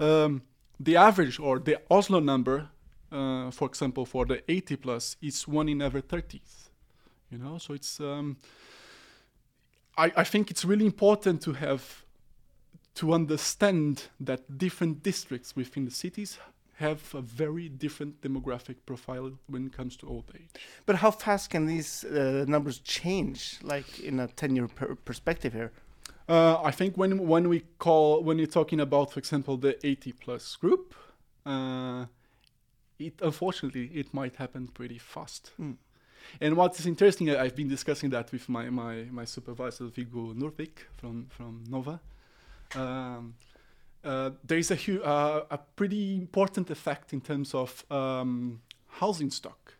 um, 0.00 0.42
the 0.80 0.96
average 0.96 1.38
or 1.38 1.58
the 1.60 1.76
Oslo 1.90 2.20
number, 2.20 2.68
uh, 3.12 3.50
for 3.50 3.68
example, 3.68 4.04
for 4.04 4.24
the 4.24 4.42
80 4.48 4.76
plus 4.76 5.16
is 5.22 5.46
one 5.46 5.68
in 5.68 5.80
every 5.80 6.02
30th. 6.02 6.63
You 7.34 7.40
know, 7.42 7.58
so 7.58 7.74
it's. 7.74 7.98
Um, 7.98 8.36
I, 9.98 10.12
I 10.16 10.24
think 10.24 10.52
it's 10.52 10.64
really 10.64 10.86
important 10.86 11.42
to 11.42 11.52
have 11.54 12.04
to 12.94 13.12
understand 13.12 14.04
that 14.20 14.58
different 14.58 15.02
districts 15.02 15.56
within 15.56 15.84
the 15.84 15.90
cities 15.90 16.38
have 16.76 17.12
a 17.12 17.20
very 17.20 17.68
different 17.68 18.20
demographic 18.20 18.76
profile 18.86 19.32
when 19.48 19.66
it 19.66 19.72
comes 19.72 19.96
to 19.96 20.08
old 20.08 20.30
age. 20.34 20.48
But 20.86 20.96
how 20.96 21.10
fast 21.10 21.50
can 21.50 21.66
these 21.66 22.04
uh, 22.04 22.44
numbers 22.46 22.78
change, 22.78 23.58
like 23.62 23.98
in 23.98 24.20
a 24.20 24.28
ten-year 24.28 24.68
per- 24.68 24.94
perspective 24.94 25.52
here? 25.52 25.72
Uh, 26.28 26.62
I 26.62 26.70
think 26.70 26.96
when 26.96 27.26
when 27.26 27.48
we 27.48 27.64
call 27.78 28.22
when 28.22 28.38
you're 28.38 28.46
talking 28.60 28.80
about, 28.80 29.10
for 29.10 29.18
example, 29.18 29.56
the 29.56 29.74
80 29.84 30.12
plus 30.12 30.54
group, 30.54 30.94
uh, 31.44 32.06
it 33.00 33.14
unfortunately 33.20 33.90
it 33.92 34.14
might 34.14 34.36
happen 34.36 34.68
pretty 34.68 34.98
fast. 34.98 35.50
Mm. 35.60 35.78
And 36.40 36.56
what 36.56 36.78
is 36.78 36.86
interesting, 36.86 37.30
I- 37.30 37.42
I've 37.44 37.54
been 37.56 37.68
discussing 37.68 38.10
that 38.10 38.32
with 38.32 38.48
my 38.48 38.70
my, 38.70 39.06
my 39.10 39.24
supervisor 39.26 39.84
Viggo 39.86 40.32
Nordvik 40.34 40.86
from 40.96 41.26
from 41.28 41.64
Nova. 41.68 42.00
Um, 42.74 43.34
uh, 44.04 44.30
there 44.46 44.58
is 44.58 44.70
a 44.70 44.76
hu- 44.76 45.02
uh, 45.02 45.44
a 45.50 45.58
pretty 45.76 46.14
important 46.16 46.70
effect 46.70 47.12
in 47.12 47.20
terms 47.20 47.54
of 47.54 47.84
um, 47.90 48.60
housing 49.00 49.30
stock. 49.30 49.74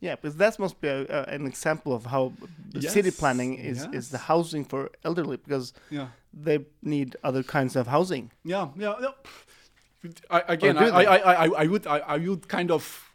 Yeah, 0.00 0.14
because 0.16 0.36
that 0.36 0.58
must 0.58 0.80
be 0.80 0.88
a, 0.88 1.04
a, 1.08 1.22
an 1.34 1.46
example 1.46 1.92
of 1.94 2.04
how 2.06 2.32
the 2.72 2.82
city 2.82 3.10
planning 3.10 3.54
is, 3.58 3.86
is 3.92 4.10
the 4.10 4.18
housing 4.18 4.64
for 4.64 4.90
elderly 5.04 5.38
because 5.38 5.72
Yeah. 5.90 6.08
they 6.32 6.66
need 6.82 7.16
other 7.24 7.42
kinds 7.42 7.76
of 7.76 7.86
housing. 7.86 8.30
Yeah, 8.44 8.68
yeah. 8.76 8.94
yeah. 9.00 10.10
I, 10.30 10.42
again, 10.48 10.76
I, 10.78 10.86
I. 10.88 11.02
I, 11.02 11.16
I, 11.32 11.46
I 11.62 11.66
would, 11.66 11.86
I, 11.86 11.98
I 11.98 12.16
would 12.18 12.46
kind 12.46 12.70
of 12.70 13.05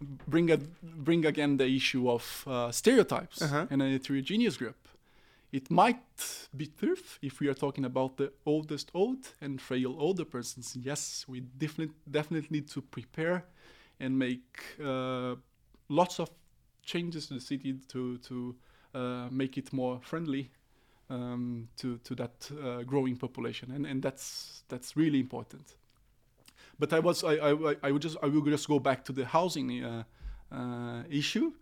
bring 0.00 0.50
a, 0.50 0.58
bring 0.82 1.24
again 1.26 1.56
the 1.56 1.66
issue 1.66 2.10
of 2.10 2.44
uh, 2.46 2.70
stereotypes 2.70 3.42
Uh-huh. 3.42 3.66
and 3.70 3.82
a 3.82 3.88
heterogeneous 3.90 4.56
group. 4.56 4.76
It 5.52 5.70
might 5.70 6.46
be 6.56 6.66
truth 6.66 7.18
if 7.22 7.40
we 7.40 7.48
are 7.48 7.54
talking 7.54 7.84
about 7.84 8.16
the 8.16 8.32
oldest 8.44 8.90
old 8.94 9.32
and 9.40 9.60
frail 9.60 9.94
older 9.98 10.24
persons. 10.24 10.76
Yes, 10.76 11.24
we 11.28 11.40
definitely 11.40 11.94
definitely 12.10 12.58
need 12.60 12.68
to 12.72 12.82
prepare 12.82 13.44
and 14.00 14.18
make 14.18 14.76
uh, 14.84 15.36
lots 15.88 16.20
of 16.20 16.28
changes 16.82 17.26
to 17.28 17.34
the 17.34 17.40
city 17.40 17.74
to 17.88 18.18
to 18.18 18.54
uh, 18.94 19.28
make 19.30 19.56
it 19.56 19.72
more 19.72 20.00
friendly 20.02 20.50
um, 21.08 21.68
to 21.76 21.98
to 21.98 22.14
that 22.16 22.50
uh, 22.52 22.82
growing 22.82 23.16
population, 23.16 23.70
and 23.72 23.86
and 23.86 24.02
that's 24.02 24.64
that's 24.68 24.96
really 24.96 25.20
important. 25.20 25.76
But 26.78 26.92
I 26.92 27.00
was 27.00 27.24
I, 27.24 27.34
I, 27.34 27.76
I 27.82 27.90
would 27.92 28.02
just 28.02 28.16
I 28.22 28.26
will 28.26 28.42
just 28.42 28.68
go 28.68 28.78
back 28.78 29.04
to 29.04 29.12
the 29.12 29.24
housing 29.24 29.84
uh, 29.84 30.04
uh, 30.52 31.02
issue, 31.10 31.52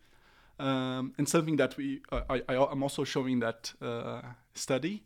um, 0.59 1.15
and 1.19 1.29
something 1.29 1.57
that 1.57 1.77
we 1.77 2.01
I, 2.11 2.43
I 2.49 2.57
I'm 2.57 2.83
also 2.83 3.05
showing 3.05 3.41
that 3.41 3.73
uh, 3.81 4.23
study 4.55 5.05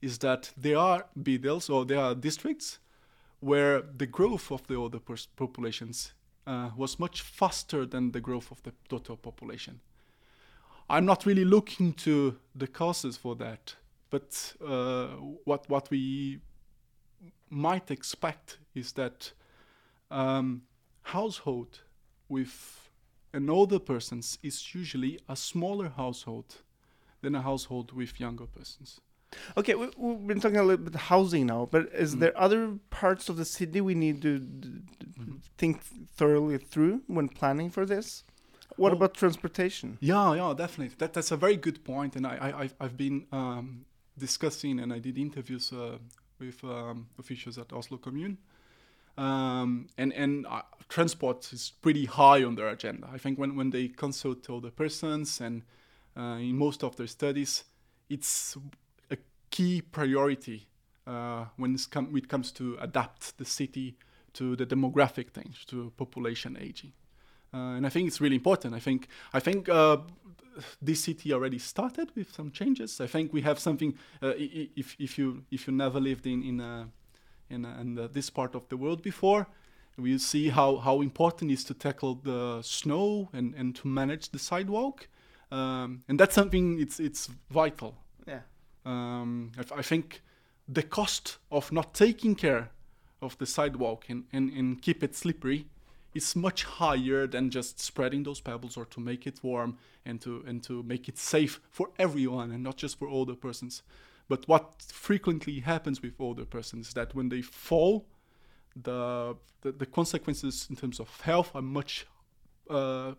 is 0.00 0.18
that 0.18 0.52
there 0.56 0.78
are 0.78 1.06
BDLs 1.20 1.68
or 1.68 1.84
there 1.84 1.98
are 1.98 2.14
districts 2.14 2.78
where 3.40 3.82
the 3.82 4.06
growth 4.06 4.50
of 4.50 4.66
the 4.66 4.74
older 4.74 5.00
populations 5.36 6.12
uh, 6.46 6.70
was 6.76 6.98
much 6.98 7.22
faster 7.22 7.84
than 7.84 8.12
the 8.12 8.20
growth 8.20 8.50
of 8.50 8.62
the 8.62 8.72
total 8.88 9.16
population. 9.16 9.80
I'm 10.90 11.04
not 11.04 11.26
really 11.26 11.44
looking 11.44 11.92
to 11.94 12.36
the 12.54 12.66
causes 12.66 13.16
for 13.16 13.36
that, 13.36 13.74
but 14.10 14.54
uh, 14.64 15.08
what 15.44 15.68
what 15.68 15.90
we 15.90 16.40
might 17.50 17.90
expect 17.90 18.58
is 18.74 18.92
that 18.92 19.32
um, 20.10 20.62
household 21.02 21.80
with 22.28 22.88
an 23.32 23.50
older 23.50 23.78
persons 23.78 24.38
is 24.42 24.74
usually 24.74 25.18
a 25.28 25.36
smaller 25.36 25.88
household 25.96 26.56
than 27.20 27.34
a 27.34 27.42
household 27.42 27.92
with 27.92 28.18
younger 28.20 28.46
persons. 28.46 29.00
Okay, 29.56 29.74
we, 29.74 29.90
we've 29.98 30.26
been 30.26 30.40
talking 30.40 30.56
a 30.58 30.62
little 30.62 30.84
bit 30.86 30.94
housing 30.94 31.46
now, 31.46 31.68
but 31.70 31.82
is 31.92 32.16
Mm. 32.16 32.20
there 32.20 32.38
other 32.38 32.78
parts 32.90 33.28
of 33.28 33.36
the 33.36 33.44
city 33.44 33.80
we 33.80 33.94
need 33.94 34.22
to 34.22 34.38
d- 34.38 34.80
Mhm. 35.18 35.40
think 35.58 35.82
thoroughly 36.16 36.56
through 36.58 37.02
when 37.06 37.28
planning 37.28 37.70
for 37.70 37.84
this? 37.84 38.24
What 38.76 38.92
Oh. 38.92 38.96
about 38.96 39.14
transportation? 39.14 39.98
Yeah, 40.00 40.34
yeah, 40.34 40.54
definitely. 40.54 40.94
That 40.98 41.12
that's 41.12 41.30
a 41.30 41.36
very 41.36 41.56
good 41.56 41.82
point, 41.84 42.16
and 42.16 42.26
I, 42.26 42.34
I 42.48 42.60
I've, 42.62 42.74
I've 42.80 42.96
been 42.96 43.26
um, 43.32 43.84
discussing 44.16 44.80
and 44.80 44.92
I 44.92 44.98
did 45.00 45.18
interviews 45.18 45.72
uh, 45.72 45.98
with 46.38 46.62
um, 46.64 47.08
officials 47.18 47.58
at 47.58 47.72
Oslo 47.72 47.98
Kommune, 47.98 48.36
um, 49.18 49.88
and 49.98 50.12
and 50.12 50.46
uh, 50.46 50.62
transport 50.88 51.52
is 51.52 51.72
pretty 51.82 52.06
high 52.06 52.44
on 52.44 52.54
their 52.54 52.68
agenda. 52.68 53.08
I 53.12 53.18
think 53.18 53.38
when 53.38 53.56
when 53.56 53.70
they 53.70 53.88
consult 53.88 54.48
older 54.48 54.70
persons 54.70 55.40
and 55.40 55.62
uh, 56.16 56.38
in 56.38 56.56
most 56.56 56.82
of 56.84 56.96
their 56.96 57.08
studies, 57.08 57.64
it's 58.08 58.56
a 59.10 59.16
key 59.50 59.82
priority 59.82 60.68
uh, 61.06 61.46
when 61.56 61.76
come, 61.90 62.16
it 62.16 62.28
comes 62.28 62.52
to 62.52 62.76
adapt 62.80 63.36
the 63.38 63.44
city 63.44 63.96
to 64.34 64.54
the 64.56 64.66
demographic 64.66 65.34
change, 65.34 65.66
to 65.66 65.92
population 65.96 66.56
aging. 66.60 66.92
Uh, 67.52 67.76
and 67.76 67.86
I 67.86 67.88
think 67.88 68.06
it's 68.06 68.20
really 68.20 68.36
important. 68.36 68.74
I 68.74 68.80
think 68.80 69.08
I 69.32 69.40
think 69.40 69.68
uh, 69.68 69.98
this 70.80 71.04
city 71.04 71.32
already 71.32 71.58
started 71.58 72.12
with 72.14 72.32
some 72.32 72.50
changes. 72.50 73.00
I 73.00 73.06
think 73.06 73.32
we 73.32 73.42
have 73.42 73.58
something. 73.58 73.94
Uh, 74.22 74.32
if 74.36 74.96
if 74.98 75.18
you 75.18 75.44
if 75.50 75.66
you 75.66 75.72
never 75.72 75.98
lived 76.00 76.26
in 76.26 76.42
in 76.42 76.60
uh, 76.60 76.84
in, 77.50 77.64
in 77.64 77.98
uh, 77.98 78.08
this 78.12 78.30
part 78.30 78.54
of 78.54 78.68
the 78.68 78.76
world 78.76 79.02
before, 79.02 79.46
we 79.96 80.18
see 80.18 80.48
how 80.48 80.76
how 80.76 81.00
important 81.00 81.50
it 81.50 81.54
is 81.54 81.64
to 81.64 81.74
tackle 81.74 82.14
the 82.14 82.62
snow 82.62 83.28
and 83.32 83.54
and 83.54 83.74
to 83.76 83.88
manage 83.88 84.30
the 84.30 84.38
sidewalk. 84.38 85.08
Um, 85.50 86.02
and 86.08 86.20
that's 86.20 86.34
something 86.34 86.80
it's 86.80 87.00
it's 87.00 87.28
vital. 87.50 87.94
Yeah. 88.26 88.40
Um, 88.84 89.52
I, 89.58 89.78
I 89.78 89.82
think 89.82 90.22
the 90.68 90.82
cost 90.82 91.38
of 91.50 91.72
not 91.72 91.94
taking 91.94 92.34
care 92.34 92.70
of 93.20 93.36
the 93.38 93.46
sidewalk 93.46 94.04
and, 94.08 94.24
and, 94.32 94.50
and 94.50 94.80
keep 94.82 95.02
it 95.02 95.16
slippery 95.16 95.66
is 96.14 96.36
much 96.36 96.64
higher 96.64 97.26
than 97.26 97.50
just 97.50 97.80
spreading 97.80 98.22
those 98.22 98.40
pebbles 98.40 98.76
or 98.76 98.84
to 98.84 99.00
make 99.00 99.26
it 99.26 99.40
warm 99.42 99.78
and 100.04 100.20
to 100.20 100.44
and 100.46 100.62
to 100.62 100.82
make 100.82 101.08
it 101.08 101.18
safe 101.18 101.60
for 101.70 101.90
everyone 101.98 102.50
and 102.52 102.62
not 102.62 102.76
just 102.76 102.98
for 102.98 103.08
older 103.08 103.34
persons. 103.34 103.82
But 104.28 104.46
what 104.46 104.82
frequently 104.92 105.60
happens 105.60 106.02
with 106.02 106.14
older 106.20 106.44
persons 106.44 106.88
is 106.88 106.94
that 106.94 107.14
when 107.14 107.28
they 107.28 107.42
fall, 107.42 108.06
the 108.76 109.36
the, 109.62 109.72
the 109.72 109.86
consequences 109.86 110.66
in 110.70 110.76
terms 110.76 111.00
of 111.00 111.08
health 111.22 111.50
are 111.54 111.62
much 111.62 112.06
uh, 112.70 113.12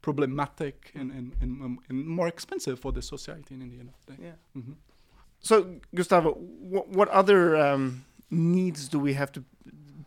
problematic 0.00 0.92
and, 0.94 1.10
and, 1.10 1.32
and, 1.40 1.62
um, 1.62 1.78
and 1.88 2.06
more 2.06 2.28
expensive 2.28 2.78
for 2.78 2.92
the 2.92 3.02
society 3.02 3.54
in 3.54 3.60
the 3.60 3.78
end 3.80 3.88
of 3.88 3.94
the 4.06 4.12
day. 4.12 4.18
Yeah. 4.22 4.60
Mhm. 4.60 4.74
So, 5.40 5.80
Gustavo, 5.92 6.34
what, 6.34 6.88
what 6.88 7.08
other 7.08 7.56
um, 7.56 8.04
needs 8.30 8.88
do 8.88 9.00
we 9.00 9.14
have 9.14 9.32
to 9.32 9.44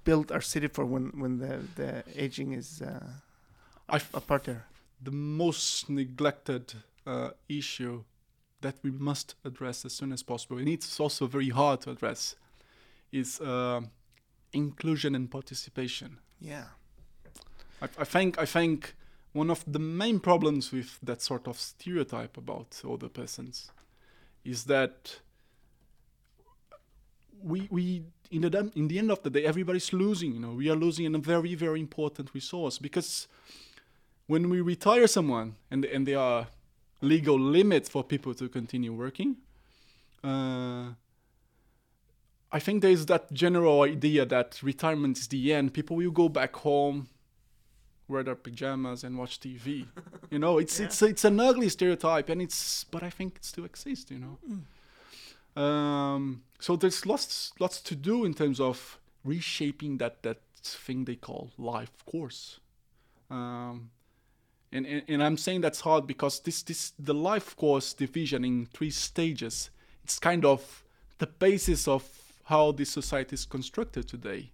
build 0.06 0.32
our 0.32 0.40
city 0.42 0.68
for 0.68 0.86
when, 0.86 1.12
when 1.20 1.40
the, 1.40 1.60
the 1.76 2.04
aging 2.16 2.54
is 2.54 2.82
uh, 2.82 3.04
I 3.90 3.96
f- 3.98 4.14
a 4.14 4.22
part 4.22 4.44
there? 4.46 4.66
the 5.02 5.12
most 5.12 5.90
neglected 5.90 6.74
uh, 7.06 7.32
issue 7.50 8.04
that 8.66 8.78
we 8.82 8.90
must 8.90 9.36
address 9.44 9.86
as 9.86 9.94
soon 9.94 10.12
as 10.12 10.24
possible, 10.24 10.58
and 10.58 10.68
it's 10.68 11.00
also 11.00 11.28
very 11.28 11.50
hard 11.50 11.82
to 11.82 11.92
address, 11.92 12.36
is 13.12 13.40
uh, 13.40 13.82
inclusion 14.54 15.14
and 15.14 15.30
participation. 15.30 16.18
Yeah. 16.42 16.66
I, 17.80 17.88
I 18.00 18.06
think 18.06 18.40
I 18.40 18.46
think 18.46 18.96
one 19.34 19.52
of 19.52 19.64
the 19.68 19.80
main 19.80 20.20
problems 20.20 20.72
with 20.72 21.00
that 21.04 21.22
sort 21.22 21.48
of 21.48 21.60
stereotype 21.60 22.38
about 22.38 22.82
older 22.84 23.10
persons 23.10 23.72
is 24.44 24.64
that 24.64 25.20
we 27.44 27.68
we 27.70 28.04
in 28.32 28.42
the 28.42 28.72
in 28.76 28.88
the 28.88 28.98
end 28.98 29.12
of 29.12 29.22
the 29.22 29.30
day 29.30 29.46
everybody's 29.46 29.94
losing. 29.94 30.34
You 30.34 30.40
know, 30.40 30.54
we 30.54 30.72
are 30.72 30.80
losing 30.86 31.14
a 31.14 31.20
very 31.20 31.54
very 31.54 31.80
important 31.80 32.34
resource 32.34 32.80
because 32.80 33.28
when 34.26 34.50
we 34.50 34.60
retire 34.62 35.08
someone 35.08 35.56
and 35.70 35.86
and 35.86 36.08
there 36.08 36.20
are 36.20 36.48
legal 37.02 37.40
limits 37.40 37.90
for 37.90 38.04
people 38.04 38.34
to 38.34 38.50
continue 38.50 38.94
working. 38.94 39.38
Uh, 40.24 40.94
I 42.52 42.60
think 42.60 42.82
there 42.82 42.92
is 42.92 43.06
that 43.08 43.32
general 43.34 43.82
idea 43.82 44.26
that 44.26 44.62
retirement 44.64 45.18
is 45.18 45.28
the 45.28 45.54
end. 45.54 45.74
People 45.74 45.98
will 45.98 46.12
go 46.12 46.30
back 46.30 46.56
home, 46.56 47.08
wear 48.08 48.24
their 48.24 48.36
pajamas, 48.36 49.04
and 49.04 49.18
watch 49.18 49.40
TV. 49.40 49.88
you 50.32 50.40
know, 50.40 50.58
it's 50.58 50.80
it's 50.80 51.02
it's 51.02 51.26
an 51.26 51.40
ugly 51.40 51.70
stereotype, 51.70 52.30
and 52.30 52.42
it's 52.42 52.86
but 52.86 53.04
I 53.04 53.10
think 53.10 53.38
it 53.38 53.46
still 53.46 53.66
exists. 53.66 54.10
You 54.10 54.20
know, 54.20 55.62
um, 55.62 56.44
so 56.60 56.76
there's 56.76 57.06
lots 57.06 57.52
lots 57.60 57.82
to 57.82 57.96
do 57.96 58.26
in 58.26 58.34
terms 58.34 58.60
of 58.60 59.00
reshaping 59.24 59.98
that 59.98 60.24
that 60.24 60.40
thing 60.64 61.06
they 61.06 61.16
call 61.16 61.52
life 61.58 62.06
course. 62.06 62.60
Um, 63.30 63.90
and, 64.76 64.86
and, 64.86 65.04
and 65.08 65.24
I'm 65.24 65.38
saying 65.38 65.62
that's 65.62 65.80
hard 65.82 66.06
because 66.06 66.42
this 66.42 66.62
this 66.62 66.94
the 67.00 67.14
life 67.14 67.56
course 67.56 67.94
division 67.94 68.44
in 68.44 68.66
three 68.66 68.92
stages. 68.92 69.70
It's 70.04 70.20
kind 70.20 70.46
of 70.46 70.84
the 71.18 71.28
basis 71.28 71.88
of 71.88 72.04
how 72.46 72.74
this 72.74 72.92
society 72.92 73.34
is 73.34 73.46
constructed 73.46 74.08
today. 74.08 74.52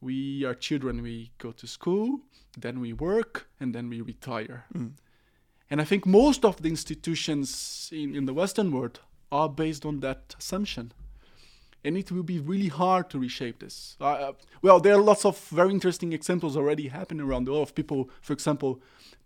We 0.00 0.44
are 0.44 0.54
children. 0.54 1.02
We 1.02 1.30
go 1.38 1.52
to 1.52 1.66
school, 1.66 2.20
then 2.56 2.80
we 2.80 2.92
work, 2.92 3.48
and 3.58 3.74
then 3.74 3.88
we 3.88 4.00
retire. 4.00 4.66
Mm. 4.74 4.92
And 5.70 5.80
I 5.80 5.84
think 5.84 6.06
most 6.06 6.44
of 6.44 6.62
the 6.62 6.68
institutions 6.68 7.90
in, 7.92 8.14
in 8.14 8.26
the 8.26 8.34
Western 8.34 8.70
world 8.70 9.00
are 9.32 9.48
based 9.48 9.84
on 9.84 10.00
that 10.00 10.36
assumption. 10.38 10.92
And 11.88 11.96
it 11.96 12.12
will 12.12 12.22
be 12.22 12.38
really 12.38 12.68
hard 12.68 13.08
to 13.10 13.18
reshape 13.18 13.58
this. 13.60 13.96
Uh, 13.98 14.32
well, 14.60 14.78
there 14.78 14.94
are 14.94 15.00
lots 15.00 15.24
of 15.24 15.38
very 15.48 15.70
interesting 15.70 16.12
examples 16.12 16.54
already 16.54 16.88
happening 16.88 17.24
around 17.26 17.44
the 17.46 17.52
world 17.52 17.68
of 17.68 17.74
people, 17.74 18.10
for 18.20 18.34
example, 18.34 18.72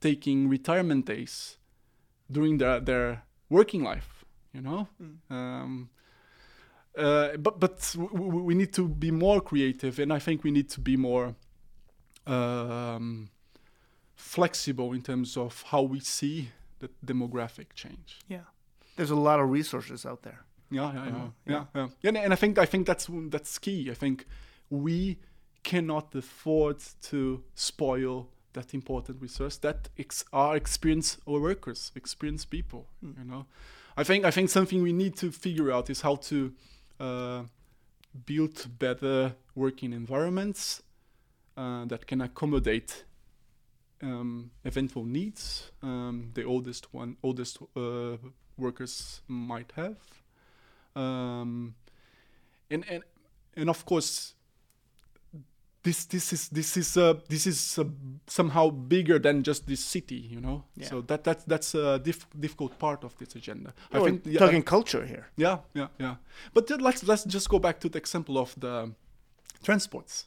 taking 0.00 0.48
retirement 0.48 1.06
days 1.06 1.58
during 2.30 2.58
their, 2.58 2.80
their 2.80 3.24
working 3.50 3.82
life, 3.82 4.24
you 4.54 4.62
know? 4.62 4.86
Um, 5.28 5.90
uh, 6.96 7.36
but 7.36 7.58
but 7.58 7.96
we 8.48 8.54
need 8.54 8.72
to 8.74 8.88
be 8.88 9.10
more 9.10 9.40
creative, 9.40 9.98
and 10.02 10.12
I 10.12 10.20
think 10.20 10.44
we 10.44 10.50
need 10.50 10.68
to 10.70 10.80
be 10.80 10.96
more 10.96 11.34
um, 12.26 13.30
flexible 14.14 14.92
in 14.92 15.02
terms 15.02 15.36
of 15.36 15.64
how 15.70 15.82
we 15.82 16.00
see 16.00 16.50
the 16.80 16.88
demographic 17.04 17.66
change. 17.74 18.20
Yeah. 18.28 18.46
There's 18.96 19.10
a 19.10 19.16
lot 19.16 19.40
of 19.40 19.50
resources 19.50 20.06
out 20.06 20.22
there. 20.22 20.40
Yeah, 20.72 20.92
yeah, 20.92 21.04
yeah, 21.04 21.16
Uh-huh, 21.16 21.28
yeah, 21.46 21.64
yeah. 21.74 22.08
And, 22.08 22.16
and 22.18 22.32
I 22.32 22.36
think 22.36 22.58
I 22.58 22.66
think 22.66 22.86
that's 22.86 23.08
that's 23.30 23.58
key. 23.58 23.90
I 23.90 23.94
think 23.94 24.26
we 24.70 25.18
cannot 25.62 26.14
afford 26.14 26.78
to 27.02 27.42
spoil 27.54 28.28
that 28.52 28.74
important 28.74 29.22
resource 29.22 29.56
that 29.58 29.88
ex- 29.98 30.24
are 30.32 30.56
experienced 30.56 31.18
our 31.26 31.40
workers, 31.40 31.92
experienced 31.94 32.50
people. 32.50 32.86
You 33.02 33.24
know, 33.24 33.46
I 33.96 34.04
think 34.04 34.24
I 34.24 34.30
think 34.30 34.50
something 34.50 34.82
we 34.82 34.92
need 34.92 35.16
to 35.16 35.30
figure 35.30 35.70
out 35.70 35.90
is 35.90 36.00
how 36.00 36.16
to 36.16 36.52
uh, 37.00 37.42
build 38.26 38.78
better 38.78 39.34
working 39.54 39.92
environments 39.92 40.82
uh, 41.56 41.84
that 41.86 42.06
can 42.06 42.20
accommodate 42.20 43.04
um, 44.02 44.50
eventual 44.64 45.04
needs 45.04 45.70
um, 45.82 46.30
the 46.34 46.44
oldest 46.44 46.92
one 46.92 47.16
oldest 47.22 47.58
uh, 47.76 48.16
workers 48.56 49.22
might 49.28 49.72
have 49.76 49.96
um, 50.96 51.74
and 52.70 52.84
and 52.88 53.02
and 53.56 53.70
of 53.70 53.84
course 53.84 54.34
this 55.82 56.04
this 56.04 56.32
is 56.32 56.48
this 56.48 56.76
is 56.76 56.96
uh, 56.96 57.14
this 57.28 57.46
is 57.46 57.78
uh, 57.78 57.84
somehow 58.26 58.70
bigger 58.70 59.18
than 59.18 59.42
just 59.42 59.66
this 59.66 59.84
city, 59.84 60.28
you 60.30 60.40
know. 60.40 60.64
Yeah. 60.76 60.88
So 60.88 61.00
that 61.02 61.24
that's 61.24 61.44
that's 61.44 61.74
a 61.74 61.98
diff- 61.98 62.28
difficult 62.38 62.78
part 62.78 63.04
of 63.04 63.16
this 63.18 63.34
agenda. 63.34 63.74
I 63.92 63.98
We're 63.98 64.04
think 64.04 64.22
yeah, 64.26 64.38
talking 64.38 64.62
culture 64.62 65.04
here. 65.04 65.26
yeah, 65.36 65.58
yeah, 65.74 65.88
yeah. 65.98 66.16
But 66.54 66.66
then 66.68 66.80
let's 66.80 67.02
let's 67.04 67.24
just 67.24 67.48
go 67.48 67.58
back 67.58 67.80
to 67.80 67.88
the 67.88 67.98
example 67.98 68.38
of 68.38 68.54
the 68.58 68.92
transports. 69.64 70.26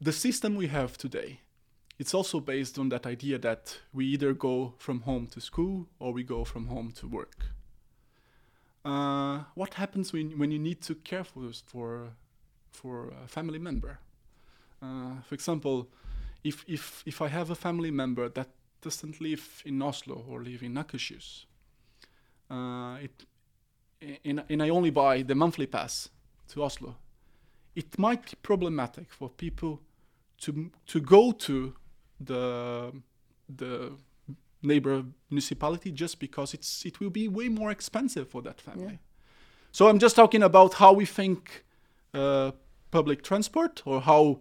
The 0.00 0.12
system 0.12 0.56
we 0.56 0.66
have 0.66 0.98
today, 0.98 1.40
it's 1.98 2.12
also 2.12 2.40
based 2.40 2.78
on 2.78 2.88
that 2.88 3.06
idea 3.06 3.38
that 3.38 3.78
we 3.92 4.06
either 4.06 4.34
go 4.34 4.74
from 4.78 5.02
home 5.02 5.26
to 5.28 5.40
school 5.40 5.86
or 5.98 6.12
we 6.12 6.24
go 6.24 6.44
from 6.44 6.66
home 6.66 6.92
to 6.96 7.06
work. 7.06 7.55
Uh, 8.86 9.42
what 9.54 9.74
happens 9.74 10.12
when 10.12 10.38
when 10.38 10.52
you 10.52 10.60
need 10.60 10.80
to 10.80 10.94
care 10.94 11.24
for 11.24 11.50
for 11.66 12.10
for 12.70 13.12
a 13.24 13.26
family 13.26 13.58
member? 13.58 13.98
Uh, 14.80 15.20
for 15.28 15.34
example, 15.34 15.88
if 16.44 16.64
if 16.68 17.02
if 17.04 17.20
I 17.20 17.28
have 17.28 17.50
a 17.50 17.56
family 17.56 17.90
member 17.90 18.28
that 18.28 18.48
doesn't 18.80 19.20
live 19.20 19.62
in 19.64 19.82
Oslo 19.82 20.24
or 20.28 20.44
live 20.44 20.62
in 20.62 20.74
Akershus, 20.74 21.46
uh, 22.48 22.98
it 23.02 23.26
and, 24.24 24.44
and 24.48 24.62
I 24.62 24.68
only 24.68 24.90
buy 24.90 25.22
the 25.22 25.34
monthly 25.34 25.66
pass 25.66 26.08
to 26.48 26.62
Oslo, 26.62 26.94
it 27.74 27.98
might 27.98 28.30
be 28.30 28.36
problematic 28.42 29.12
for 29.12 29.30
people 29.30 29.80
to 30.42 30.70
to 30.86 31.00
go 31.00 31.32
to 31.32 31.74
the 32.20 32.92
the 33.56 33.96
neighbor 34.66 35.04
municipality 35.30 35.90
just 35.92 36.18
because 36.20 36.54
it's 36.54 36.84
it 36.84 37.00
will 37.00 37.10
be 37.10 37.28
way 37.28 37.48
more 37.48 37.70
expensive 37.70 38.28
for 38.28 38.42
that 38.42 38.60
family. 38.60 38.98
So 39.72 39.88
I'm 39.88 39.98
just 39.98 40.16
talking 40.16 40.42
about 40.42 40.74
how 40.74 40.92
we 40.92 41.06
think 41.06 41.64
uh, 42.14 42.52
public 42.90 43.22
transport 43.22 43.82
or 43.84 44.00
how 44.00 44.40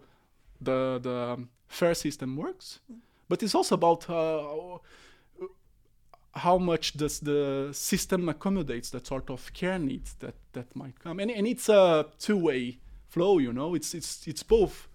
the 0.61 0.99
the 1.01 1.47
fare 1.67 1.95
system 1.95 2.35
works, 2.35 2.79
but 3.29 3.43
it's 3.43 3.55
also 3.55 3.75
about 3.75 4.09
uh, 4.09 4.79
how 6.35 6.57
much 6.57 6.93
does 6.93 7.19
the 7.19 7.69
system 7.71 8.29
accommodates 8.29 8.89
that 8.89 9.07
sort 9.07 9.29
of 9.29 9.53
care 9.53 9.79
needs 9.79 10.13
that 10.19 10.35
that 10.53 10.75
might 10.75 10.99
come. 10.99 11.19
And, 11.19 11.31
and 11.31 11.47
it's 11.47 11.69
a 11.69 12.07
two-way 12.19 12.79
flow 13.07 13.39
you 13.39 13.53
know? 13.53 13.75
It's 13.75 13.93
it's 13.93 14.27
it's 14.27 14.43
both 14.43 14.87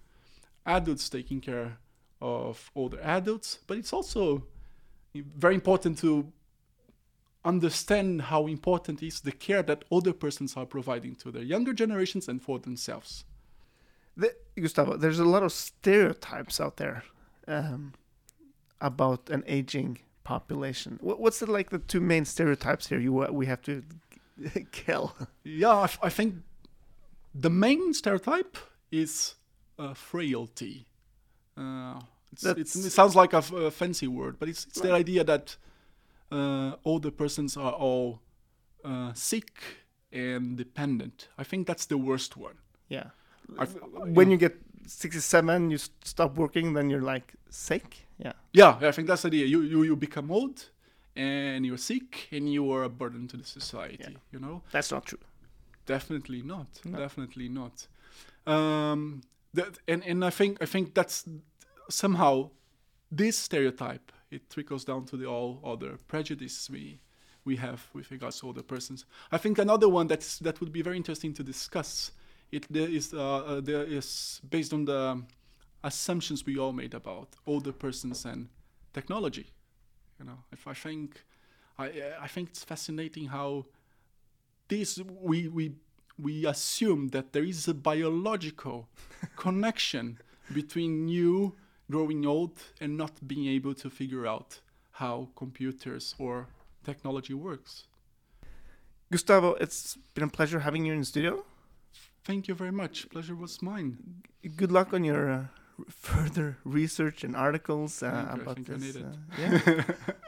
adults 0.65 1.09
taking 1.09 1.41
care 1.41 1.77
of 2.21 2.69
older 2.75 2.99
adults 3.01 3.59
but 3.65 3.77
it's 3.77 3.93
also 3.93 4.43
very 5.15 5.55
important 5.55 5.97
to 5.99 6.31
understand 7.43 8.21
how 8.21 8.47
important 8.47 9.01
is 9.01 9.21
the 9.21 9.31
care 9.31 9.63
that 9.63 9.83
older 9.89 10.13
persons 10.13 10.55
are 10.55 10.65
providing 10.65 11.15
to 11.15 11.31
their 11.31 11.43
younger 11.43 11.73
generations 11.73 12.27
and 12.27 12.41
for 12.41 12.59
themselves 12.59 13.25
The, 14.15 14.35
Gustavo, 14.55 14.97
there's 14.97 15.19
a 15.19 15.25
lot 15.25 15.43
of 15.43 15.51
stereotypes 15.51 16.59
out 16.59 16.77
there 16.77 17.03
um, 17.47 17.93
about 18.79 19.29
an 19.29 19.43
aging 19.47 19.99
population. 20.23 20.99
What, 21.01 21.19
what's 21.19 21.39
the, 21.39 21.51
like 21.51 21.69
the 21.69 21.79
two 21.79 22.01
main 22.01 22.25
stereotypes 22.25 22.87
here 22.87 22.99
you 22.99 23.13
we 23.13 23.45
have 23.47 23.61
to 23.63 23.83
kill? 24.71 25.15
Yeah, 25.43 25.87
I 26.01 26.09
think 26.09 26.35
the 27.33 27.49
main 27.49 27.93
stereotype 27.93 28.57
is 28.91 29.35
uh, 29.79 29.93
frailty. 29.93 30.85
Uh, 31.57 31.99
it's, 32.31 32.43
it's, 32.45 32.75
it 32.75 32.89
sounds 32.91 33.15
like 33.15 33.33
a, 33.33 33.37
f- 33.37 33.51
a 33.53 33.71
fancy 33.71 34.07
word, 34.07 34.37
but 34.39 34.47
it's, 34.49 34.65
it's 34.65 34.81
the 34.81 34.91
idea 34.93 35.23
that 35.23 35.55
uh, 36.31 36.75
older 36.85 37.11
persons 37.11 37.57
are 37.57 37.73
all 37.73 38.21
uh, 38.85 39.13
sick 39.13 39.51
and 40.11 40.57
dependent. 40.57 41.27
I 41.37 41.43
think 41.43 41.67
that's 41.67 41.85
the 41.85 41.97
worst 41.97 42.37
one. 42.37 42.55
Yeah. 42.89 43.07
I 43.59 43.63
f- 43.63 43.75
When 43.93 44.27
yeah. 44.27 44.31
you 44.33 44.37
get 44.37 44.55
67, 44.87 45.71
you 45.71 45.77
stop 46.03 46.37
working, 46.37 46.73
then 46.73 46.89
you're 46.89 47.01
like 47.01 47.33
sick. 47.49 48.07
Yeah. 48.17 48.33
Yeah, 48.53 48.77
I 48.81 48.91
think 48.91 49.07
that's 49.07 49.23
the 49.23 49.27
idea. 49.27 49.45
You, 49.45 49.61
you, 49.61 49.83
you 49.83 49.95
become 49.95 50.31
old 50.31 50.69
and 51.15 51.65
you're 51.65 51.77
sick 51.77 52.27
and 52.31 52.51
you 52.51 52.71
are 52.71 52.83
a 52.83 52.89
burden 52.89 53.27
to 53.29 53.37
the 53.37 53.43
society, 53.43 53.97
Yeah. 53.99 54.09
you 54.31 54.39
know? 54.39 54.61
That's 54.71 54.91
not 54.91 55.05
true. 55.05 55.19
Definitely 55.85 56.41
not. 56.43 56.67
No. 56.85 56.97
Definitely 56.99 57.49
not. 57.49 57.87
Um, 58.47 59.21
that, 59.53 59.77
and 59.87 60.03
and 60.05 60.23
I 60.23 60.29
think 60.29 60.57
I 60.61 60.65
think 60.65 60.93
that's 60.93 61.25
somehow 61.91 62.49
this 63.11 63.37
stereotype. 63.37 64.11
It 64.31 64.49
trickles 64.49 64.85
down 64.85 65.05
to 65.07 65.17
the 65.17 65.25
all 65.25 65.59
other 65.63 65.97
prejudices 66.07 66.69
we 66.69 66.99
we 67.43 67.55
have 67.55 67.87
with 67.93 68.11
regards 68.11 68.39
to 68.39 68.47
older 68.47 68.61
persons. 68.61 69.05
I 69.31 69.37
think 69.37 69.57
another 69.57 69.89
one 69.89 70.07
that's 70.07 70.39
that 70.39 70.59
would 70.59 70.71
be 70.71 70.81
very 70.81 70.97
interesting 70.97 71.33
to 71.33 71.43
discuss. 71.43 72.11
It 72.51 72.65
there 72.71 72.87
is 72.87 73.13
uh, 73.13 73.37
uh, 73.37 73.61
there 73.61 73.83
is 73.83 74.41
based 74.49 74.73
on 74.73 74.85
the 74.85 75.21
assumptions 75.83 76.45
we 76.45 76.57
all 76.57 76.73
made 76.73 76.93
about 76.93 77.29
older 77.45 77.71
persons 77.73 78.25
and 78.25 78.49
technology. 78.93 79.47
You 80.19 80.25
know, 80.25 80.43
if 80.51 80.67
I 80.67 80.73
think 80.73 81.25
I 81.77 81.85
I 82.21 82.27
think 82.27 82.49
it's 82.49 82.63
fascinating 82.63 83.27
how 83.27 83.65
this 84.67 84.99
we 85.09 85.47
we 85.47 85.75
we 86.17 86.45
assume 86.45 87.09
that 87.09 87.33
there 87.33 87.43
is 87.43 87.67
a 87.67 87.73
biological 87.73 88.87
connection 89.35 90.19
between 90.53 91.07
you 91.07 91.55
growing 91.91 92.25
old 92.25 92.55
and 92.81 92.97
not 92.97 93.13
being 93.27 93.47
able 93.57 93.73
to 93.75 93.89
figure 93.89 94.25
out 94.33 94.59
how 94.91 95.29
computers 95.35 96.15
or 96.17 96.47
technology 96.83 97.33
works. 97.33 97.71
Gustavo, 99.11 99.55
it's 99.55 99.97
been 100.13 100.23
a 100.23 100.29
pleasure 100.37 100.59
having 100.59 100.85
you 100.85 100.93
in 100.93 100.99
the 100.99 101.05
studio. 101.05 101.43
Thank 102.23 102.47
you 102.47 102.55
very 102.55 102.71
much. 102.71 103.09
Pleasure 103.09 103.35
was 103.35 103.61
mine. 103.61 103.97
Good 104.55 104.71
luck 104.71 104.93
on 104.93 105.03
your 105.03 105.31
uh, 105.31 105.45
further 105.89 106.57
research 106.63 107.23
and 107.23 107.35
articles 107.35 108.03
uh, 108.03 108.11
Thank 108.11 108.25
you. 108.25 108.39
I 108.39 108.41
about 108.43 108.65
this. 108.65 108.95
uh, 108.95 109.13
yeah. 109.39 109.83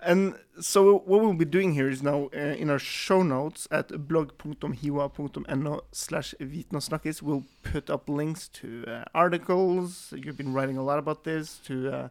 and 0.00 0.34
so 0.60 0.98
what 1.06 1.20
we'll 1.20 1.32
be 1.34 1.44
doing 1.44 1.74
here 1.74 1.88
is 1.88 2.02
now 2.02 2.28
uh, 2.34 2.38
in 2.38 2.70
our 2.70 2.78
show 2.78 3.22
notes 3.22 3.66
at 3.70 3.88
blogg.hioa.no 3.88 5.80
slash 5.92 6.34
vitnosnakkis 6.40 7.22
we'll 7.22 7.44
put 7.62 7.90
up 7.90 8.08
links 8.08 8.48
to 8.48 8.84
uh, 8.86 9.04
articles. 9.14 10.12
You've 10.16 10.36
been 10.36 10.52
writing 10.52 10.76
a 10.76 10.82
lot 10.82 10.98
about 10.98 11.24
this 11.24 11.58
to 11.66 11.90
uh, 11.92 12.08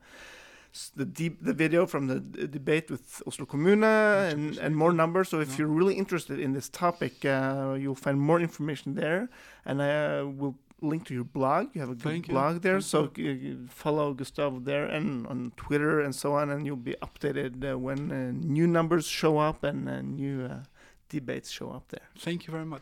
the 0.95 1.05
deep 1.05 1.41
the 1.41 1.53
video 1.53 1.85
from 1.87 2.07
the 2.07 2.19
debate 2.47 2.91
with 2.91 3.21
Oslo 3.25 3.45
Kommune 3.45 3.83
and, 4.31 4.57
and 4.57 4.75
more 4.75 4.91
numbers. 4.93 5.29
So 5.29 5.39
if 5.39 5.49
Yeah. 5.51 5.57
you're 5.59 5.67
really 5.79 5.95
interested 5.95 6.39
in 6.39 6.53
this 6.53 6.69
topic 6.69 7.23
uh, 7.25 7.75
you'll 7.79 7.95
find 7.95 8.19
more 8.19 8.39
information 8.39 8.95
there. 8.95 9.29
And 9.65 9.81
I 9.81 10.19
uh, 10.19 10.25
will 10.25 10.55
link 10.81 11.05
to 11.07 11.13
your 11.13 11.23
blog 11.23 11.73
you 11.73 11.81
have 11.81 11.89
a 11.89 11.95
good 11.95 12.03
Thank 12.03 12.27
you. 12.27 12.33
blog 12.33 12.61
there 12.61 12.79
Thank 12.79 13.17
so 13.17 13.23
uh, 13.29 13.67
follow 13.69 14.13
Gustavo 14.13 14.59
there 14.59 14.85
and 14.85 15.25
on 15.27 15.51
Twitter 15.57 15.99
and 15.99 16.13
so 16.13 16.33
on, 16.33 16.49
and 16.51 16.65
you'll 16.65 16.75
be 16.75 16.95
updated 17.01 17.63
uh, 17.69 17.77
when 17.77 18.11
uh, 18.11 18.31
new 18.31 18.67
numbers 18.67 19.05
show 19.07 19.37
up 19.39 19.63
and 19.63 19.89
uh, 19.89 20.01
new 20.01 20.45
uh, 20.45 20.63
debates 21.09 21.49
show 21.49 21.71
up 21.71 21.87
there. 21.89 22.07
Thank 22.17 22.45
you 22.47 22.51
very 22.51 22.65
much. 22.65 22.81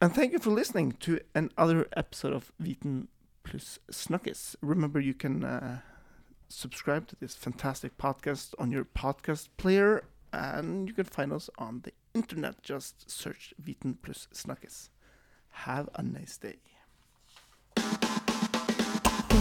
And 0.00 0.14
thank 0.14 0.32
you 0.32 0.38
for 0.38 0.50
listening 0.50 0.92
to 1.00 1.20
another 1.34 1.88
episode 1.96 2.34
of 2.34 2.52
Viten 2.62 3.06
plus 3.42 3.78
Snakkis. 3.90 4.54
Remember, 4.60 5.00
you 5.00 5.14
can 5.14 5.44
uh, 5.44 5.80
subscribe 6.48 7.06
to 7.08 7.16
this 7.16 7.34
fantastic 7.34 7.96
podcast 7.96 8.54
on 8.58 8.70
your 8.70 8.84
podcast 8.84 9.48
player, 9.56 10.04
and 10.32 10.88
you 10.88 10.94
can 10.94 11.04
find 11.04 11.32
us 11.32 11.48
on 11.56 11.80
the 11.84 11.92
internet. 12.12 12.62
Just 12.62 13.10
search 13.10 13.54
Viten 13.62 13.96
plus 14.02 14.28
Snakkis. 14.34 14.90
Have 15.54 15.88
a 15.94 16.02
nice 16.02 16.38
day. 16.42 16.58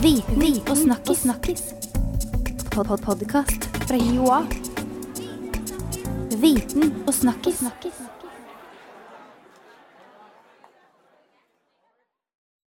Viten 0.02 0.70
og 0.70 0.78
snakkis. 0.78 1.18
snakkis. 1.18 1.64
Pod 2.72 2.86
-pod 2.86 3.02
Podkast 3.06 3.64
fra 3.88 3.96
Joa. 3.96 4.42
Viten 6.42 7.04
og 7.08 7.14
snakkis. 7.14 7.58
snakkis. 7.58 8.23